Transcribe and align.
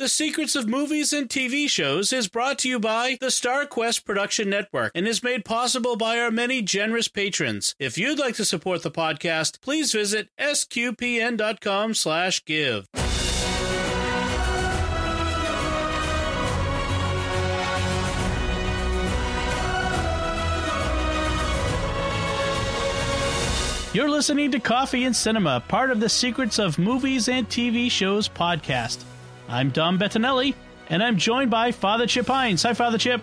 The 0.00 0.08
Secrets 0.08 0.56
of 0.56 0.66
Movies 0.66 1.12
and 1.12 1.28
TV 1.28 1.68
Shows 1.68 2.10
is 2.10 2.26
brought 2.26 2.58
to 2.60 2.70
you 2.70 2.80
by 2.80 3.18
the 3.20 3.26
StarQuest 3.26 4.06
Production 4.06 4.48
Network 4.48 4.92
and 4.94 5.06
is 5.06 5.22
made 5.22 5.44
possible 5.44 5.94
by 5.94 6.18
our 6.18 6.30
many 6.30 6.62
generous 6.62 7.06
patrons. 7.06 7.74
If 7.78 7.98
you'd 7.98 8.18
like 8.18 8.34
to 8.36 8.46
support 8.46 8.82
the 8.82 8.90
podcast, 8.90 9.60
please 9.60 9.92
visit 9.92 10.30
sqpn.com 10.40 11.92
slash 11.92 12.42
give. 12.46 12.86
You're 23.92 24.08
listening 24.08 24.50
to 24.52 24.60
Coffee 24.60 25.04
and 25.04 25.14
Cinema, 25.14 25.62
part 25.68 25.90
of 25.90 26.00
the 26.00 26.08
Secrets 26.08 26.58
of 26.58 26.78
Movies 26.78 27.28
and 27.28 27.46
TV 27.46 27.90
Shows 27.90 28.30
podcast. 28.30 29.04
I'm 29.50 29.70
Dom 29.70 29.98
Bettinelli, 29.98 30.54
and 30.88 31.02
I'm 31.02 31.16
joined 31.16 31.50
by 31.50 31.72
Father 31.72 32.06
Chip 32.06 32.26
Hines. 32.26 32.62
Hi, 32.62 32.72
Father 32.72 32.98
Chip. 32.98 33.20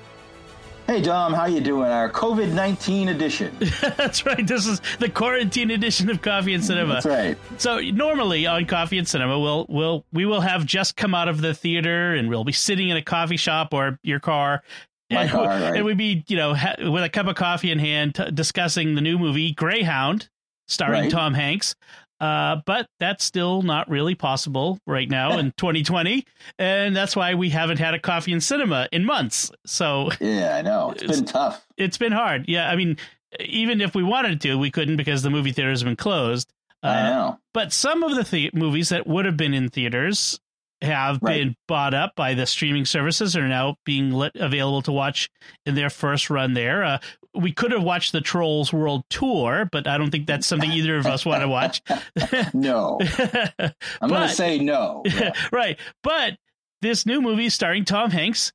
Hey 0.85 1.01
Dom, 1.01 1.33
how 1.33 1.45
you 1.47 1.59
doing? 1.59 1.89
Our 1.89 2.09
COVID 2.09 2.53
nineteen 2.53 3.09
edition. 3.09 3.55
That's 3.97 4.25
right. 4.25 4.45
This 4.45 4.65
is 4.65 4.81
the 4.99 5.09
quarantine 5.09 5.71
edition 5.71 6.09
of 6.09 6.21
Coffee 6.21 6.53
and 6.53 6.63
Cinema. 6.63 6.93
That's 6.95 7.05
right. 7.05 7.37
So 7.57 7.79
normally 7.79 8.45
on 8.45 8.65
Coffee 8.65 8.97
and 8.97 9.07
Cinema, 9.07 9.39
we'll 9.39 9.65
we'll 9.67 10.05
we 10.13 10.25
will 10.25 10.41
have 10.41 10.65
just 10.65 10.95
come 10.95 11.13
out 11.13 11.27
of 11.27 11.41
the 11.41 11.53
theater, 11.53 12.13
and 12.13 12.29
we'll 12.29 12.45
be 12.45 12.53
sitting 12.53 12.87
in 12.89 12.95
a 12.97 13.01
coffee 13.01 13.37
shop 13.37 13.73
or 13.73 13.99
your 14.03 14.19
car. 14.19 14.63
My 15.09 15.23
and, 15.23 15.31
car, 15.31 15.45
right. 15.45 15.75
and 15.75 15.85
we'd 15.85 15.97
be, 15.97 16.25
you 16.27 16.35
know, 16.35 16.53
ha- 16.53 16.75
with 16.79 17.03
a 17.03 17.09
cup 17.09 17.27
of 17.27 17.35
coffee 17.35 17.71
in 17.71 17.79
hand, 17.79 18.15
t- 18.15 18.29
discussing 18.31 18.95
the 18.95 19.01
new 19.01 19.17
movie 19.17 19.53
Greyhound, 19.53 20.27
starring 20.67 21.03
Right. 21.03 21.11
Tom 21.11 21.33
Hanks. 21.33 21.75
Uh, 22.19 22.57
but 22.65 22.87
that's 22.99 23.23
still 23.23 23.61
not 23.61 23.89
really 23.89 24.15
possible 24.15 24.79
right 24.87 25.09
now 25.09 25.37
in 25.37 25.51
2020, 25.57 26.25
and 26.57 26.95
that's 26.95 27.15
why 27.15 27.35
we 27.35 27.49
haven't 27.49 27.77
had 27.77 27.93
a 27.93 27.99
coffee 27.99 28.33
and 28.33 28.43
cinema 28.43 28.87
in 28.91 29.05
months. 29.05 29.51
So 29.65 30.09
Yeah, 30.19 30.55
I 30.57 30.61
know. 30.63 30.91
It's 30.91 31.03
been 31.05 31.25
tough. 31.25 31.65
it's 31.77 31.97
been 31.97 32.11
hard. 32.11 32.45
Yeah, 32.47 32.69
I 32.69 32.75
mean, 32.75 32.97
even 33.39 33.81
if 33.81 33.93
we 33.93 34.01
wanted 34.03 34.41
to, 34.41 34.55
we 34.55 34.71
couldn't 34.71 34.95
because 34.97 35.21
the 35.21 35.29
movie 35.29 35.51
theaters 35.51 35.81
have 35.81 35.85
been 35.87 35.95
closed. 35.95 36.51
Uh, 36.83 36.87
I 36.87 37.03
know. 37.09 37.39
But 37.53 37.71
some 37.73 38.03
of 38.03 38.15
the, 38.15 38.23
the- 38.23 38.51
movies 38.53 38.89
that 38.89 39.05
would 39.07 39.25
have 39.25 39.37
been 39.37 39.53
in 39.53 39.69
theaters 39.69 40.39
have 40.81 41.19
Right. 41.21 41.39
been 41.43 41.55
bought 41.67 41.93
up 41.93 42.13
by 42.15 42.33
the 42.33 42.45
streaming 42.45 42.85
services 42.85 43.35
and 43.35 43.45
are 43.45 43.47
now 43.49 43.75
being 43.85 44.11
let, 44.11 44.35
available 44.35 44.81
to 44.83 44.91
watch 44.91 45.29
in 45.65 45.75
their 45.75 45.89
first 45.89 46.29
run 46.29 46.53
there. 46.53 46.83
Uh, 46.83 46.97
we 47.33 47.51
could 47.51 47.71
have 47.71 47.83
watched 47.83 48.11
the 48.13 48.21
Trolls 48.21 48.71
World 48.73 49.03
Tour, 49.09 49.67
but 49.71 49.87
I 49.87 49.97
don't 49.97 50.09
think 50.11 50.25
that's 50.27 50.47
something 50.47 50.71
either 50.71 50.97
of 50.97 51.05
us 51.05 51.25
want 51.25 51.41
to 51.41 51.47
watch. 51.47 51.81
No. 52.53 52.99
I'm 54.01 54.09
going 54.09 54.27
to 54.27 54.29
say 54.29 54.59
no. 54.59 55.03
Yeah. 55.05 55.33
right. 55.51 55.79
But 56.03 56.35
this 56.81 57.05
new 57.05 57.21
movie 57.21 57.49
starring 57.49 57.85
Tom 57.85 58.11
Hanks 58.11 58.51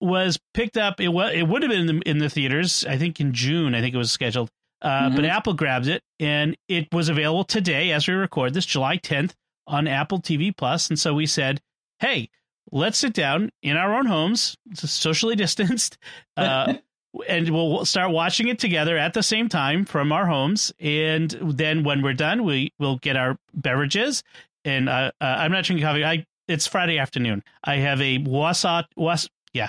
was 0.00 0.38
picked 0.52 0.76
up. 0.76 1.00
It 1.00 1.08
was 1.08 1.32
it 1.34 1.46
would 1.46 1.62
have 1.62 1.70
been 1.70 1.88
in 1.88 1.98
the, 1.98 2.10
in 2.10 2.18
the 2.18 2.28
theaters. 2.30 2.84
I 2.88 2.98
think 2.98 3.20
in 3.20 3.32
June. 3.32 3.74
I 3.74 3.80
think 3.80 3.94
it 3.94 3.98
was 3.98 4.12
scheduled. 4.12 4.48
Uh, 4.82 5.10
But 5.10 5.24
Mhm. 5.24 5.28
Apple 5.30 5.54
grabbed 5.54 5.86
it, 5.86 6.02
and 6.20 6.56
it 6.68 6.88
was 6.92 7.08
available 7.08 7.44
today 7.44 7.90
as 7.92 8.06
we 8.06 8.14
record 8.14 8.52
this, 8.54 8.66
July 8.66 8.98
10th, 8.98 9.32
on 9.66 9.86
Apple 9.86 10.20
TV 10.20 10.56
Plus. 10.56 10.88
And 10.88 10.98
so 10.98 11.14
we 11.14 11.26
said, 11.26 11.60
"Hey, 11.98 12.30
let's 12.72 12.98
sit 12.98 13.14
down 13.14 13.50
in 13.62 13.76
our 13.76 13.94
own 13.94 14.06
homes, 14.06 14.56
socially 14.74 15.36
distanced." 15.44 15.98
Uh, 16.36 16.74
and 17.28 17.48
we'll 17.50 17.84
start 17.84 18.10
watching 18.10 18.48
it 18.48 18.58
together 18.58 18.96
at 18.98 19.14
the 19.14 19.22
same 19.22 19.48
time 19.48 19.84
from 19.84 20.12
our 20.12 20.26
homes. 20.26 20.72
And 20.80 21.30
then 21.42 21.84
when 21.84 22.02
we're 22.02 22.14
done, 22.14 22.44
we 22.44 22.72
will 22.78 22.96
get 22.96 23.16
our 23.16 23.38
beverages. 23.54 24.22
And 24.64 24.88
uh, 24.88 25.12
uh, 25.20 25.24
I'm 25.24 25.52
not 25.52 25.64
drinking 25.64 25.86
coffee. 25.86 26.04
I 26.04 26.26
it's 26.48 26.66
Friday 26.66 26.98
afternoon. 26.98 27.42
I 27.62 27.76
have 27.76 28.00
a 28.00 28.18
Wasat 28.18 28.84
Was, 28.96 29.28
yeah, 29.52 29.68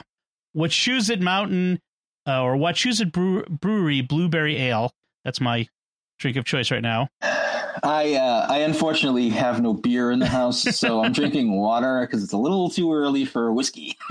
Wachusett 0.56 1.22
Mountain 1.22 1.80
uh, 2.28 2.42
or 2.42 2.56
Wachusett 2.56 3.12
Brew, 3.12 3.44
Brewery 3.46 4.02
Blueberry 4.02 4.58
Ale. 4.58 4.92
That's 5.24 5.40
my 5.40 5.68
drink 6.20 6.38
of 6.38 6.46
choice 6.46 6.72
right 6.72 6.82
now. 6.82 7.10
I 7.84 8.16
uh, 8.16 8.48
I 8.50 8.60
unfortunately 8.60 9.30
have 9.30 9.62
no 9.62 9.74
beer 9.74 10.12
in 10.12 10.20
the 10.20 10.28
house, 10.28 10.62
so 10.78 11.04
I'm 11.04 11.12
drinking 11.14 11.52
water 11.56 12.02
because 12.02 12.24
it's 12.24 12.34
a 12.34 12.38
little 12.38 12.70
too 12.70 12.94
early 12.94 13.26
for 13.26 13.52
whiskey. 13.54 13.98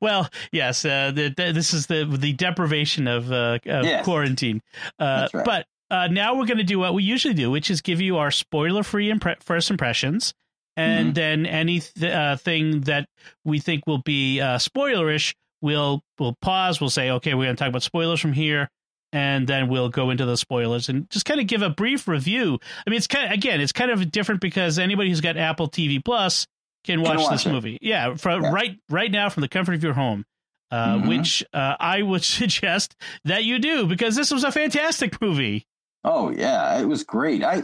well, 0.00 0.28
yes, 0.52 0.84
uh, 0.84 1.10
the, 1.14 1.32
the, 1.36 1.52
this 1.52 1.74
is 1.74 1.86
the 1.86 2.04
the 2.04 2.32
deprivation 2.32 3.06
of, 3.06 3.30
uh, 3.32 3.58
of 3.66 3.84
Yes. 3.84 4.04
quarantine. 4.04 4.60
Uh, 4.98 5.28
right. 5.32 5.44
But 5.44 5.66
uh, 5.90 6.08
now 6.08 6.34
we're 6.36 6.46
going 6.46 6.58
to 6.58 6.64
do 6.64 6.78
what 6.78 6.94
we 6.94 7.02
usually 7.02 7.34
do, 7.34 7.50
which 7.50 7.70
is 7.70 7.80
give 7.80 8.00
you 8.00 8.16
our 8.16 8.30
spoiler-free 8.30 9.12
impre- 9.12 9.42
first 9.42 9.70
impressions, 9.70 10.32
and 10.76 11.10
Mhm. 11.10 11.14
then 11.14 11.46
any 11.46 11.80
th- 11.80 12.12
uh, 12.12 12.36
thing 12.36 12.80
that 12.82 13.06
we 13.44 13.58
think 13.60 13.86
will 13.86 14.02
be 14.02 14.40
uh, 14.40 14.58
spoilerish, 14.58 15.34
we'll 15.60 16.02
we'll 16.18 16.36
pause. 16.40 16.80
We'll 16.80 16.90
say, 16.90 17.10
okay, 17.10 17.34
we're 17.34 17.44
going 17.44 17.56
to 17.56 17.60
talk 17.60 17.68
about 17.68 17.82
spoilers 17.82 18.20
from 18.20 18.32
here. 18.32 18.68
And 19.14 19.46
then 19.46 19.68
we'll 19.68 19.90
go 19.90 20.10
into 20.10 20.26
the 20.26 20.36
spoilers 20.36 20.88
and 20.88 21.08
just 21.08 21.24
kind 21.24 21.38
of 21.40 21.46
give 21.46 21.62
a 21.62 21.70
brief 21.70 22.08
review. 22.08 22.58
I 22.84 22.90
mean, 22.90 22.96
it's 22.96 23.06
kind 23.06 23.26
of, 23.26 23.30
again, 23.30 23.60
it's 23.60 23.70
kind 23.70 23.92
of 23.92 24.10
different 24.10 24.40
because 24.40 24.76
anybody 24.76 25.08
who's 25.08 25.20
got 25.20 25.36
Apple 25.36 25.68
TV 25.70 26.04
Plus 26.04 26.48
can 26.82 27.00
watch, 27.00 27.18
watch 27.18 27.30
this 27.30 27.46
it. 27.46 27.52
movie. 27.52 27.78
Yeah, 27.80 28.14
from 28.16 28.42
Yeah. 28.42 28.50
right 28.50 28.76
right 28.90 29.10
now 29.12 29.28
from 29.30 29.42
the 29.42 29.48
comfort 29.48 29.74
of 29.76 29.84
your 29.84 29.92
home. 29.94 30.24
Uh, 30.72 30.96
Mhm. 30.96 31.08
Which 31.08 31.44
uh, 31.52 31.76
I 31.78 32.02
would 32.02 32.24
suggest 32.40 32.96
that 33.24 33.44
you 33.44 33.60
do 33.60 33.86
because 33.86 34.16
this 34.16 34.32
was 34.32 34.42
a 34.42 34.50
fantastic 34.50 35.20
movie. 35.22 35.64
Oh 36.02 36.30
yeah, 36.30 36.76
it 36.80 36.86
was 36.86 37.04
great. 37.04 37.44
I 37.44 37.62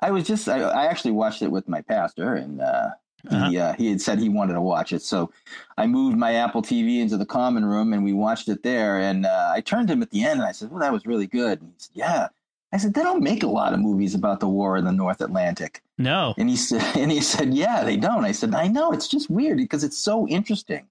I 0.00 0.12
was 0.12 0.24
just 0.24 0.48
I, 0.48 0.60
I 0.60 0.86
actually 0.86 1.10
watched 1.12 1.42
it 1.42 1.50
with 1.50 1.68
my 1.68 1.80
pastor, 1.82 2.34
and 2.34 2.60
uh, 2.60 2.90
Uh-huh. 3.30 3.50
he 3.50 3.58
uh, 3.58 3.72
he 3.74 3.88
had 3.88 4.00
said 4.00 4.18
he 4.18 4.28
wanted 4.28 4.54
to 4.54 4.60
watch 4.60 4.92
it, 4.92 5.02
so 5.02 5.30
I 5.78 5.86
moved 5.86 6.16
my 6.16 6.34
Apple 6.34 6.62
TV 6.62 7.00
into 7.00 7.16
the 7.16 7.26
common 7.26 7.64
room, 7.64 7.92
and 7.92 8.02
we 8.02 8.12
watched 8.12 8.48
it 8.48 8.62
there. 8.62 8.98
And 8.98 9.26
uh, 9.26 9.52
I 9.54 9.60
turned 9.60 9.88
to 9.88 9.94
him 9.94 10.02
at 10.02 10.10
the 10.10 10.24
end, 10.24 10.40
and 10.40 10.48
I 10.48 10.52
said, 10.52 10.70
"Well, 10.70 10.80
that 10.80 10.92
was 10.92 11.06
really 11.06 11.26
good." 11.28 11.60
And 11.60 11.70
he 11.70 11.78
said, 11.78 11.92
"Yeah." 11.94 12.28
I 12.72 12.78
said, 12.78 12.94
"They 12.94 13.02
don't 13.02 13.22
make 13.22 13.42
a 13.42 13.48
lot 13.48 13.74
of 13.74 13.80
movies 13.80 14.14
about 14.14 14.40
the 14.40 14.48
war 14.48 14.76
in 14.76 14.84
the 14.84 14.92
North 14.92 15.20
Atlantic." 15.20 15.82
No, 15.98 16.34
And 16.36 16.48
he 16.50 16.56
said, 16.56 16.82
and 16.96 17.12
he 17.12 17.20
said, 17.20 17.54
"Yeah, 17.54 17.84
they 17.84 17.96
don't." 17.96 18.24
I 18.24 18.32
said, 18.32 18.54
"I 18.54 18.66
know. 18.66 18.92
It's 18.92 19.08
just 19.08 19.30
weird 19.30 19.58
because 19.58 19.84
it's 19.84 19.98
so 19.98 20.26
interesting, 20.26 20.88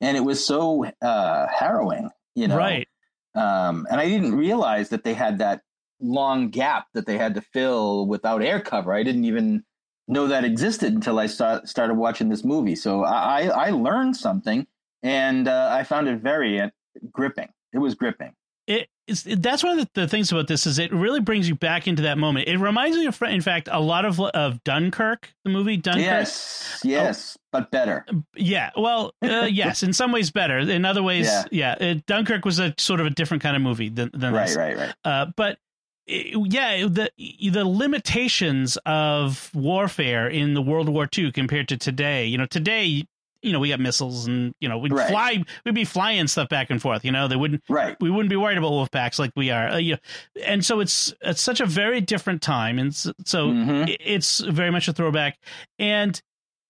and 0.00 0.16
it 0.16 0.24
was 0.24 0.44
so 0.44 0.84
uh, 1.00 1.46
harrowing, 1.46 2.10
you 2.34 2.48
know." 2.48 2.56
right? 2.56 2.88
Um, 3.34 3.86
and 3.90 4.00
I 4.00 4.08
didn't 4.08 4.34
realize 4.34 4.88
that 4.88 5.04
they 5.04 5.14
had 5.14 5.38
that 5.38 5.62
long 6.00 6.48
gap 6.48 6.86
that 6.94 7.06
they 7.06 7.18
had 7.18 7.34
to 7.34 7.40
fill 7.40 8.06
without 8.06 8.42
air 8.42 8.60
cover. 8.60 8.92
I 8.92 9.02
didn't 9.04 9.24
even 9.26 9.64
know 10.08 10.26
that 10.28 10.44
existed 10.44 10.92
until 10.94 11.18
I 11.18 11.26
start, 11.26 11.68
started 11.68 11.94
watching 11.94 12.28
this 12.28 12.44
movie. 12.44 12.74
So 12.74 13.04
I, 13.04 13.42
I 13.48 13.70
learned 13.70 14.16
something, 14.16 14.66
and 15.02 15.46
uh, 15.46 15.68
I 15.70 15.84
found 15.84 16.08
it 16.08 16.20
very 16.20 16.60
uh, 16.60 16.70
gripping. 17.12 17.48
It 17.72 17.78
was 17.78 17.94
gripping. 17.94 18.32
It 18.66 18.88
is 19.06 19.22
that's 19.24 19.64
one 19.64 19.78
of 19.78 19.86
the, 19.94 20.02
the 20.02 20.08
things 20.08 20.30
about 20.30 20.46
this 20.46 20.66
is 20.66 20.78
it 20.78 20.92
really 20.92 21.20
brings 21.20 21.48
you 21.48 21.54
back 21.54 21.88
into 21.88 22.02
that 22.02 22.18
moment. 22.18 22.48
It 22.48 22.58
reminds 22.58 22.98
me 22.98 23.06
of, 23.06 23.20
in 23.22 23.40
fact, 23.40 23.68
a 23.72 23.80
lot 23.80 24.04
of 24.04 24.20
of 24.20 24.62
Dunkirk, 24.64 25.30
the 25.44 25.50
movie 25.50 25.78
Dunkirk. 25.78 26.04
Yes, 26.04 26.80
yes, 26.84 27.38
but 27.50 27.70
better. 27.70 28.04
Yeah, 28.36 28.70
well, 28.76 29.14
uh, 29.22 29.48
yes, 29.50 29.82
in 29.82 29.94
some 29.94 30.12
ways 30.12 30.30
better. 30.30 30.58
In 30.58 30.84
other 30.84 31.02
ways, 31.02 31.24
yeah, 31.26 31.44
Yeah. 31.80 31.82
it, 31.92 32.04
Dunkirk 32.06 32.44
was 32.44 32.58
a 32.58 32.74
sort 32.76 33.00
of 33.00 33.06
a 33.06 33.10
different 33.10 33.42
kind 33.42 33.56
of 33.56 33.62
movie 33.62 33.88
than, 33.88 34.10
than 34.12 34.34
Right, 34.34 34.46
this. 34.48 34.56
right, 34.56 34.76
right. 34.76 34.94
Uh, 35.02 35.26
but 35.34 35.58
it- 36.08 36.52
yeah, 36.52 36.86
the 36.88 37.10
the 37.50 37.64
limitations 37.64 38.78
of 38.86 39.50
warfare 39.54 40.28
in 40.28 40.54
the 40.54 40.62
World 40.62 40.88
War 40.88 41.08
II 41.16 41.32
compared 41.32 41.68
to 41.68 41.76
today. 41.76 42.26
You 42.26 42.38
know, 42.38 42.46
today, 42.46 43.04
you 43.42 43.52
know, 43.52 43.60
we 43.60 43.68
got 43.68 43.78
missiles, 43.80 44.26
and 44.26 44.52
you 44.60 44.68
know, 44.68 44.78
we'd 44.78 44.92
Right. 44.92 45.08
fly, 45.08 45.44
we'd 45.64 45.74
be 45.74 45.84
flying 45.84 46.26
stuff 46.26 46.48
back 46.48 46.70
and 46.70 46.80
forth. 46.82 47.04
You 47.04 47.12
know, 47.12 47.28
they 47.28 47.36
wouldn't 47.36 47.62
Right. 47.68 47.96
we 48.00 48.10
wouldn't 48.10 48.30
be 48.30 48.36
worried 48.36 48.58
about 48.58 48.70
wolf 48.70 48.90
packs 48.90 49.18
like 49.18 49.30
we 49.36 49.50
are. 49.50 49.68
Uh, 49.68 49.76
you 49.76 49.92
know, 49.92 49.98
and 50.44 50.64
so 50.64 50.80
it's 50.80 51.12
it's 51.20 51.42
such 51.42 51.60
a 51.60 51.66
very 51.66 52.00
different 52.00 52.42
time, 52.42 52.78
and 52.78 52.88
s- 52.90 53.12
so 53.24 53.48
Mhm. 53.52 53.96
it's 54.00 54.40
very 54.40 54.70
much 54.72 54.88
a 54.88 54.92
throwback, 54.92 55.38
and 55.78 56.20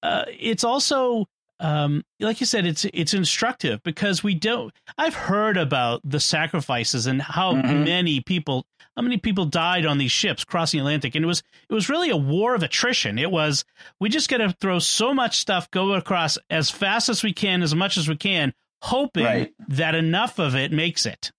uh, 0.02 0.24
it's 0.38 0.62
also 0.64 1.26
um, 1.60 2.04
like 2.20 2.40
you 2.40 2.46
said, 2.46 2.66
it's 2.66 2.84
it's 2.92 3.14
instructive 3.14 3.82
because 3.82 4.22
we 4.22 4.34
don't. 4.34 4.72
I've 4.96 5.14
heard 5.14 5.56
about 5.56 6.00
the 6.04 6.20
sacrifices 6.20 7.06
and 7.06 7.20
how 7.20 7.54
Mhm. 7.54 7.84
many 7.84 8.20
people, 8.20 8.66
how 8.96 9.02
many 9.02 9.16
people 9.16 9.44
died 9.44 9.84
on 9.86 9.98
these 9.98 10.12
ships 10.12 10.44
crossing 10.44 10.78
the 10.78 10.82
Atlantic, 10.82 11.14
and 11.14 11.24
it 11.24 11.28
was 11.28 11.42
it 11.68 11.74
was 11.74 11.88
really 11.88 12.10
a 12.10 12.16
war 12.16 12.54
of 12.54 12.62
attrition. 12.62 13.18
It 13.18 13.30
was 13.30 13.64
we 14.00 14.08
just 14.08 14.28
got 14.28 14.38
to 14.38 14.52
throw 14.60 14.78
so 14.78 15.12
much 15.12 15.36
stuff, 15.38 15.70
go 15.70 15.94
across 15.94 16.38
as 16.50 16.70
fast 16.70 17.08
as 17.08 17.22
we 17.22 17.32
can, 17.32 17.62
as 17.62 17.74
much 17.74 17.96
as 17.96 18.08
we 18.08 18.16
can, 18.16 18.54
hoping 18.82 19.24
Right. 19.24 19.52
that 19.68 19.94
enough 19.94 20.38
of 20.38 20.54
it 20.54 20.70
makes 20.72 21.06
it. 21.06 21.32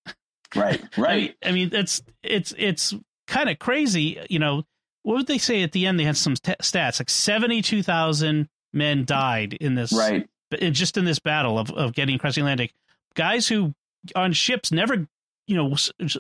Right, 0.56 0.82
I 0.98 0.98
mean, 0.98 1.06
right. 1.06 1.36
I 1.46 1.52
mean, 1.52 1.70
it's 1.74 2.02
it's 2.24 2.54
it's 2.58 2.94
kind 3.28 3.50
of 3.50 3.58
crazy. 3.60 4.20
You 4.30 4.40
know, 4.40 4.64
what 5.04 5.16
would 5.16 5.28
they 5.28 5.38
say 5.38 5.64
at 5.64 5.72
the 5.72 5.86
end? 5.86 6.00
They 6.00 6.04
had 6.04 6.18
some 6.18 6.36
t- 6.36 6.54
stats 6.62 7.00
like 7.00 7.10
seventy 7.10 7.62
two 7.62 7.84
thousand 7.84 8.50
men 8.74 9.06
died 9.06 9.54
in 9.54 9.76
this, 9.76 9.92
Right. 9.94 10.28
just 10.74 10.98
in 10.98 11.06
this 11.06 11.20
battle 11.20 11.58
of 11.60 11.70
of 11.72 11.94
getting 11.94 12.16
across 12.16 12.36
the 12.36 12.42
Atlantic. 12.42 12.74
Guys 13.16 13.48
who 13.48 13.74
on 14.16 14.34
ships 14.34 14.72
never, 14.72 15.08
you 15.48 15.56
know, 15.56 15.76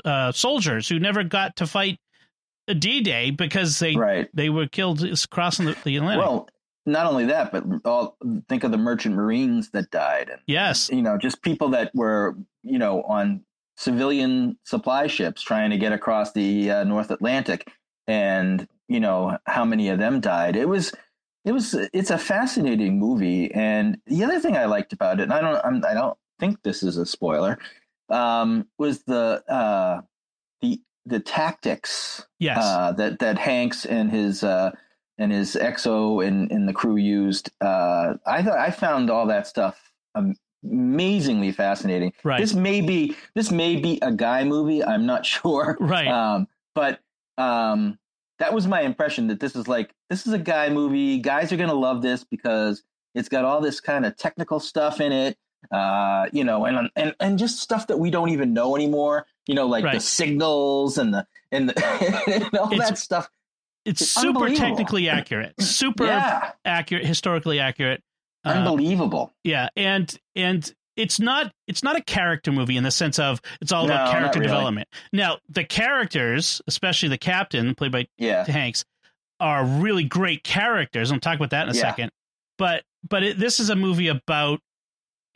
uh, 0.06 0.32
soldiers 0.32 0.88
who 0.90 1.00
never 1.00 1.24
got 1.24 1.56
to 1.58 1.68
fight 1.68 2.00
a 2.68 2.74
D 2.76 3.02
Day 3.02 3.32
because 3.32 3.80
they 3.80 3.96
Right. 3.96 4.28
they 4.34 4.50
were 4.50 4.68
killed 4.68 5.04
crossing 5.32 5.66
the, 5.66 5.78
the 5.84 5.96
Atlantic. 5.98 6.26
Well, 6.26 6.50
not 6.86 7.06
only 7.08 7.26
that, 7.26 7.52
but 7.52 7.64
all 7.86 8.18
think 8.48 8.64
of 8.64 8.72
the 8.72 8.78
merchant 8.78 9.16
marines 9.16 9.70
that 9.72 9.92
died, 9.92 10.30
and 10.30 10.42
yes, 10.48 10.90
you 10.92 11.02
know, 11.02 11.18
just 11.18 11.42
people 11.42 11.70
that 11.70 11.92
were 11.94 12.36
you 12.64 12.80
know 12.80 13.04
on 13.04 13.44
civilian 13.78 14.58
supply 14.66 15.08
ships 15.08 15.42
trying 15.42 15.70
to 15.70 15.78
get 15.78 15.94
across 15.94 16.34
the 16.34 16.70
uh, 16.72 16.84
North 16.84 17.12
Atlantic, 17.12 17.72
and 18.08 18.68
you 18.88 19.00
know 19.00 19.38
how 19.46 19.66
many 19.66 19.90
of 19.90 20.00
them 20.00 20.20
died. 20.20 20.56
It 20.56 20.68
was 20.68 20.92
it 21.50 21.52
was 21.52 21.74
it's 21.74 22.12
a 22.12 22.18
fascinating 22.20 23.00
movie, 23.00 23.52
and 23.52 23.98
the 24.06 24.24
other 24.24 24.40
thing 24.40 24.56
I 24.56 24.66
liked 24.66 24.94
about 24.94 25.20
it, 25.20 25.24
and 25.24 25.34
I 25.34 25.42
don't 25.42 25.60
I'm, 25.66 25.84
I 25.84 25.94
do 25.94 26.00
not 26.00 26.18
think 26.40 26.62
this 26.62 26.84
is 26.84 26.96
a 26.96 27.08
spoiler, 27.08 27.58
um, 28.10 28.68
was 28.78 29.02
the 29.06 29.44
uh, 29.50 30.02
the 30.62 30.80
the 31.08 31.20
tactics 31.20 32.28
yes. 32.38 32.60
uh, 32.62 32.92
that 32.92 33.18
that 33.18 33.40
Hanks 33.40 33.84
and 33.84 34.12
his 34.12 34.44
uh, 34.44 34.70
and 35.18 35.32
his 35.32 35.56
XO 35.56 36.24
and, 36.24 36.52
and 36.52 36.70
the 36.70 36.74
crew 36.74 36.98
used. 36.98 37.50
Uh, 37.62 38.14
I 38.28 38.44
thought 38.44 38.60
I 38.60 38.70
found 38.70 39.10
all 39.10 39.26
that 39.26 39.48
stuff 39.48 39.92
amazingly 40.64 41.52
fascinating. 41.52 42.14
Right. 42.24 42.40
This 42.40 42.54
may 42.54 42.82
be 42.82 43.16
this 43.34 43.50
may 43.50 43.78
be 43.78 43.98
a 44.04 44.12
guy 44.12 44.44
movie. 44.44 44.84
I'm 44.84 45.08
not 45.08 45.26
sure. 45.26 45.78
Right. 45.80 46.08
Um, 46.08 46.48
but 46.76 47.00
um, 47.40 47.98
that 48.40 48.54
was 48.54 48.68
my 48.68 48.82
impression 48.82 49.28
that 49.28 49.40
this 49.40 49.56
is 49.56 49.68
like 49.68 49.94
this 50.10 50.26
is 50.28 50.34
a 50.34 50.40
guy 50.40 50.70
movie. 50.70 51.20
Guys 51.20 51.52
are 51.52 51.58
gonna 51.58 51.74
love 51.74 52.02
this 52.02 52.24
because 52.24 52.84
it's 53.16 53.30
got 53.30 53.46
all 53.46 53.62
this 53.62 53.80
kind 53.80 54.06
of 54.06 54.16
technical 54.18 54.60
stuff 54.60 55.00
in 55.02 55.12
it. 55.12 55.38
Uh, 55.72 56.28
you 56.32 56.44
know, 56.44 56.66
and 56.66 56.90
and 56.96 57.14
and 57.20 57.38
just 57.38 57.60
stuff 57.60 57.88
that 57.88 57.98
we 58.00 58.10
don't 58.10 58.30
even 58.30 58.54
know 58.54 58.76
anymore. 58.76 59.26
You 59.48 59.56
know, 59.56 59.68
like 59.68 59.84
Right. 59.84 59.96
the 59.96 60.00
signals 60.00 60.98
and 60.98 61.14
the 61.14 61.28
and, 61.52 61.70
the, 61.70 62.24
and 62.46 62.58
all 62.58 62.72
It's- 62.72 62.90
that 62.90 62.98
stuff. 62.98 63.30
it's 63.86 64.02
it's 64.02 64.12
super 64.12 64.50
technically 64.50 65.10
accurate, 65.10 65.54
super 65.60 66.06
Yeah, 66.06 66.52
accurate, 66.64 67.06
historically 67.06 67.60
accurate. 67.60 68.04
Uh, 68.46 68.50
unbelievable. 68.52 69.34
yeah, 69.44 69.68
and 69.76 70.18
and 70.36 70.74
it's 71.00 71.20
not 71.20 71.52
it's 71.68 71.84
not 71.84 71.96
a 71.96 72.04
character 72.04 72.52
movie 72.52 72.78
in 72.78 72.84
the 72.84 72.92
sense 72.92 73.18
of 73.20 73.42
it's 73.62 73.72
all 73.72 73.88
No, 73.88 73.94
about 73.94 74.12
character 74.12 74.40
really. 74.40 74.52
development. 74.52 74.88
Now, 75.14 75.38
the 75.48 75.64
characters, 75.64 76.62
especially 76.68 77.10
the 77.10 77.18
captain 77.18 77.74
played 77.76 77.92
by 77.92 78.08
Yeah, 78.18 78.46
Hanks, 78.50 78.84
are 79.40 79.64
really 79.66 80.04
great 80.04 80.44
characters. 80.44 81.12
I'll 81.12 81.20
talk 81.20 81.38
about 81.38 81.52
that 81.52 81.64
in 81.68 81.74
a 81.74 81.78
Yeah. 81.78 81.82
second. 81.82 82.12
But 82.58 82.84
but 83.08 83.24
it, 83.24 83.40
this 83.40 83.60
is 83.60 83.70
a 83.70 83.76
movie 83.76 84.10
about 84.10 84.60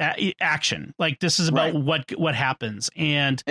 a- 0.02 0.34
action. 0.42 0.94
Like 1.00 1.20
this 1.20 1.40
is 1.40 1.48
about 1.48 1.74
Right. 1.74 1.82
what 1.84 2.12
what 2.18 2.36
happens 2.36 2.90
and 2.96 3.42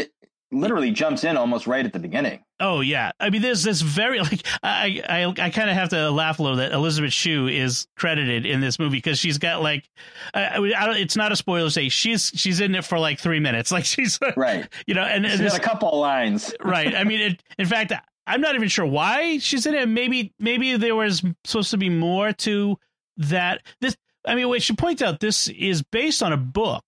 literally 0.52 0.90
jumps 0.90 1.24
in 1.24 1.36
almost 1.36 1.66
right 1.66 1.84
at 1.84 1.92
the 1.92 1.98
beginning. 1.98 2.44
Oh 2.60 2.80
yeah, 2.80 3.12
I 3.18 3.30
mean, 3.30 3.42
there's 3.42 3.62
this 3.62 3.80
very 3.80 4.20
like 4.20 4.46
I 4.62 5.02
I 5.08 5.24
I 5.46 5.50
kind 5.50 5.70
of 5.70 5.76
have 5.76 5.88
to 5.90 6.10
laugh 6.10 6.38
a 6.38 6.42
little 6.42 6.58
that 6.58 6.72
Elizabeth 6.72 7.12
Shue 7.12 7.48
is 7.48 7.86
credited 7.96 8.46
in 8.46 8.60
this 8.60 8.78
movie 8.78 8.98
because 8.98 9.18
she's 9.18 9.38
got 9.38 9.62
like 9.62 9.88
I, 10.34 10.56
I, 10.56 10.96
it's 10.98 11.16
not 11.16 11.32
a 11.32 11.36
spoiler 11.36 11.66
to 11.66 11.70
say 11.70 11.88
she's 11.88 12.30
she's 12.34 12.60
in 12.60 12.74
it 12.74 12.84
for 12.84 12.98
like 12.98 13.18
three 13.18 13.40
minutes 13.40 13.72
like 13.72 13.84
she's 13.84 14.18
Right. 14.36 14.68
you 14.86 14.94
know 14.94 15.02
and, 15.02 15.26
and 15.26 15.40
got 15.40 15.56
a 15.56 15.60
couple 15.60 15.88
of 15.90 15.98
lines. 15.98 16.54
right 16.62 16.94
I 16.94 17.04
mean 17.04 17.20
it, 17.20 17.42
in 17.58 17.66
fact 17.66 17.92
I'm 18.26 18.40
not 18.40 18.54
even 18.54 18.68
sure 18.68 18.86
why 18.86 19.38
she's 19.38 19.66
in 19.66 19.74
it 19.74 19.88
maybe 19.88 20.32
maybe 20.38 20.76
there 20.76 20.94
was 20.94 21.22
supposed 21.44 21.70
to 21.72 21.78
be 21.78 21.88
more 21.88 22.32
to 22.32 22.76
that 23.16 23.62
this 23.80 23.96
I 24.24 24.34
mean 24.34 24.48
wait 24.48 24.62
she 24.62 24.74
point 24.74 25.02
out 25.02 25.20
this 25.20 25.48
is 25.48 25.82
based 25.82 26.22
on 26.22 26.32
a 26.32 26.36
book 26.36 26.84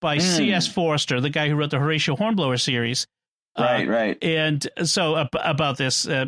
by 0.00 0.18
Mm. 0.18 0.20
C.S. 0.36 0.66
Forrester 0.66 1.20
the 1.20 1.30
guy 1.30 1.48
who 1.48 1.56
wrote 1.56 1.70
the 1.70 1.78
Horatio 1.78 2.16
Hornblower 2.16 2.56
series 2.58 3.06
Uh, 3.56 3.62
Right, 3.62 3.88
right. 3.88 4.24
and 4.24 4.66
so 4.84 5.16
ab- 5.16 5.28
about 5.42 5.76
this 5.78 6.06
uh, 6.06 6.26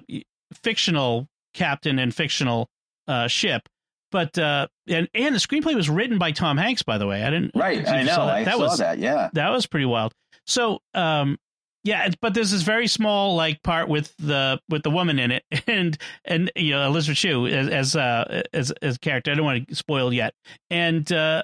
fictional 0.62 1.28
captain 1.54 1.98
and 1.98 2.14
fictional 2.14 2.68
uh, 3.08 3.26
ship 3.28 3.68
but 4.12 4.36
uh 4.38 4.66
and 4.88 5.08
and 5.14 5.34
the 5.34 5.38
screenplay 5.38 5.74
was 5.74 5.88
written 5.90 6.16
by 6.18 6.30
tom 6.32 6.56
hanks 6.56 6.82
by 6.82 6.96
the 6.98 7.06
way 7.06 7.22
i 7.24 7.30
didn't 7.30 7.52
Right. 7.54 7.86
I 7.88 8.02
know. 8.02 8.14
saw 8.14 8.26
that. 8.26 8.34
I 8.36 8.44
that 8.44 8.54
saw 8.54 8.60
was 8.60 8.78
that. 8.78 8.98
Yeah. 8.98 9.30
that 9.32 9.50
was 9.50 9.66
pretty 9.66 9.86
wild 9.86 10.12
so 10.46 10.80
um 10.94 11.38
yeah 11.84 12.08
but 12.20 12.34
there's 12.34 12.50
this 12.52 12.62
very 12.62 12.86
small 12.86 13.34
like 13.36 13.62
part 13.64 13.88
with 13.88 14.14
the 14.18 14.60
with 14.68 14.82
the 14.84 14.90
woman 14.90 15.18
in 15.18 15.30
it 15.32 15.44
and 15.66 15.96
and 16.24 16.50
you 16.54 16.70
know 16.70 16.86
elizabeth 16.86 17.18
shue 17.18 17.46
as 17.48 17.68
as 17.68 17.96
uh 17.96 18.42
as 18.52 18.70
as 18.82 18.96
a 18.96 18.98
character 19.00 19.32
i 19.32 19.34
don't 19.34 19.44
want 19.44 19.66
to 19.68 19.74
spoil 19.74 20.12
yet 20.12 20.34
and 20.70 21.10
uh 21.12 21.42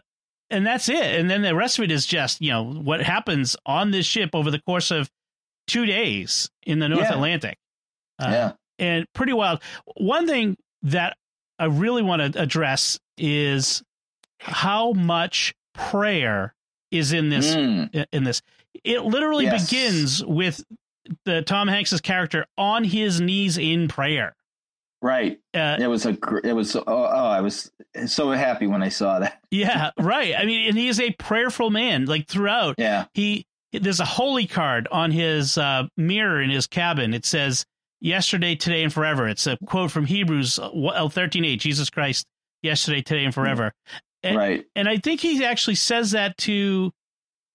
and 0.51 0.67
that's 0.67 0.89
it 0.89 1.19
and 1.21 1.29
then 1.31 1.43
the 1.43 1.55
rest 1.55 1.79
of 1.79 1.85
it 1.85 1.91
is 1.91 2.07
just 2.07 2.41
you 2.41 2.51
know 2.51 2.63
what 2.65 3.01
happens 3.03 3.57
on 3.67 3.91
this 3.91 4.07
ship 4.07 4.31
over 4.35 4.51
the 4.51 4.61
course 4.61 4.91
of 4.91 5.11
two 5.67 5.85
days 5.87 6.49
in 6.65 6.79
the 6.79 6.89
north 6.89 7.03
Yeah. 7.03 7.15
atlantic 7.15 7.59
uh, 8.21 8.29
yeah. 8.31 8.53
and 8.79 9.05
pretty 9.13 9.33
wild. 9.33 9.61
One 9.97 10.27
thing 10.27 10.57
that 10.83 11.17
I 11.59 11.65
really 11.67 12.03
want 12.03 12.35
to 12.35 12.41
address 12.41 12.99
is 13.19 13.83
how 14.41 14.93
much 14.93 15.55
prayer 15.75 16.55
is 16.91 17.13
in 17.13 17.29
this 17.29 17.55
Mm, 17.55 18.07
in 18.13 18.25
this. 18.25 18.41
It 18.85 19.01
literally 19.05 19.45
Yes. 19.45 19.69
begins 19.69 20.25
with 20.25 20.63
the 21.25 21.43
Tom 21.43 21.69
Hanks's 21.69 22.01
character 22.01 22.47
on 22.57 22.85
his 22.85 23.21
knees 23.21 23.59
in 23.59 23.89
prayer. 23.89 24.35
Right. 25.03 25.39
Uh, 25.55 25.77
It 25.81 25.87
was 25.87 26.07
a. 26.07 26.17
It 26.45 26.53
was. 26.55 26.75
Oh, 26.77 26.83
oh, 26.87 27.05
I 27.29 27.41
was 27.41 27.71
so 28.07 28.31
happy 28.31 28.67
when 28.67 28.83
I 28.83 28.89
saw 28.89 29.19
that. 29.21 29.41
yeah, 29.51 29.91
right. 29.99 30.35
I 30.37 30.45
mean, 30.45 30.69
and 30.69 30.77
he 30.79 30.89
is 30.89 31.01
a 31.01 31.11
prayerful 31.13 31.71
man. 31.71 32.07
Like 32.07 32.29
throughout, 32.29 32.77
Yeah. 32.79 33.07
he 33.15 33.47
there's 33.73 34.01
a 34.01 34.05
holy 34.05 34.47
card 34.47 34.89
on 34.91 35.11
his 35.11 35.59
uh, 35.59 35.85
mirror 35.97 36.41
in 36.41 36.51
his 36.51 36.67
cabin. 36.67 37.13
It 37.15 37.25
says 37.27 37.65
yesterday, 38.01 38.55
today, 38.55 38.83
and 38.83 38.93
forever. 38.93 39.29
It's 39.29 39.47
a 39.47 39.59
quote 39.67 39.91
from 39.91 40.07
Hebrews 40.07 40.59
uh, 40.59 41.09
thirteen 41.09 41.45
eight. 41.45 41.61
Jesus 41.61 41.91
Christ, 41.91 42.27
yesterday, 42.63 43.03
today, 43.03 43.25
and 43.25 43.35
forever. 43.35 43.73
And- 44.23 44.37
right. 44.37 44.65
And 44.75 44.89
I 44.89 44.97
think 44.99 45.21
he 45.21 45.45
actually 45.45 45.75
says 45.77 46.13
that 46.13 46.37
to 46.39 46.91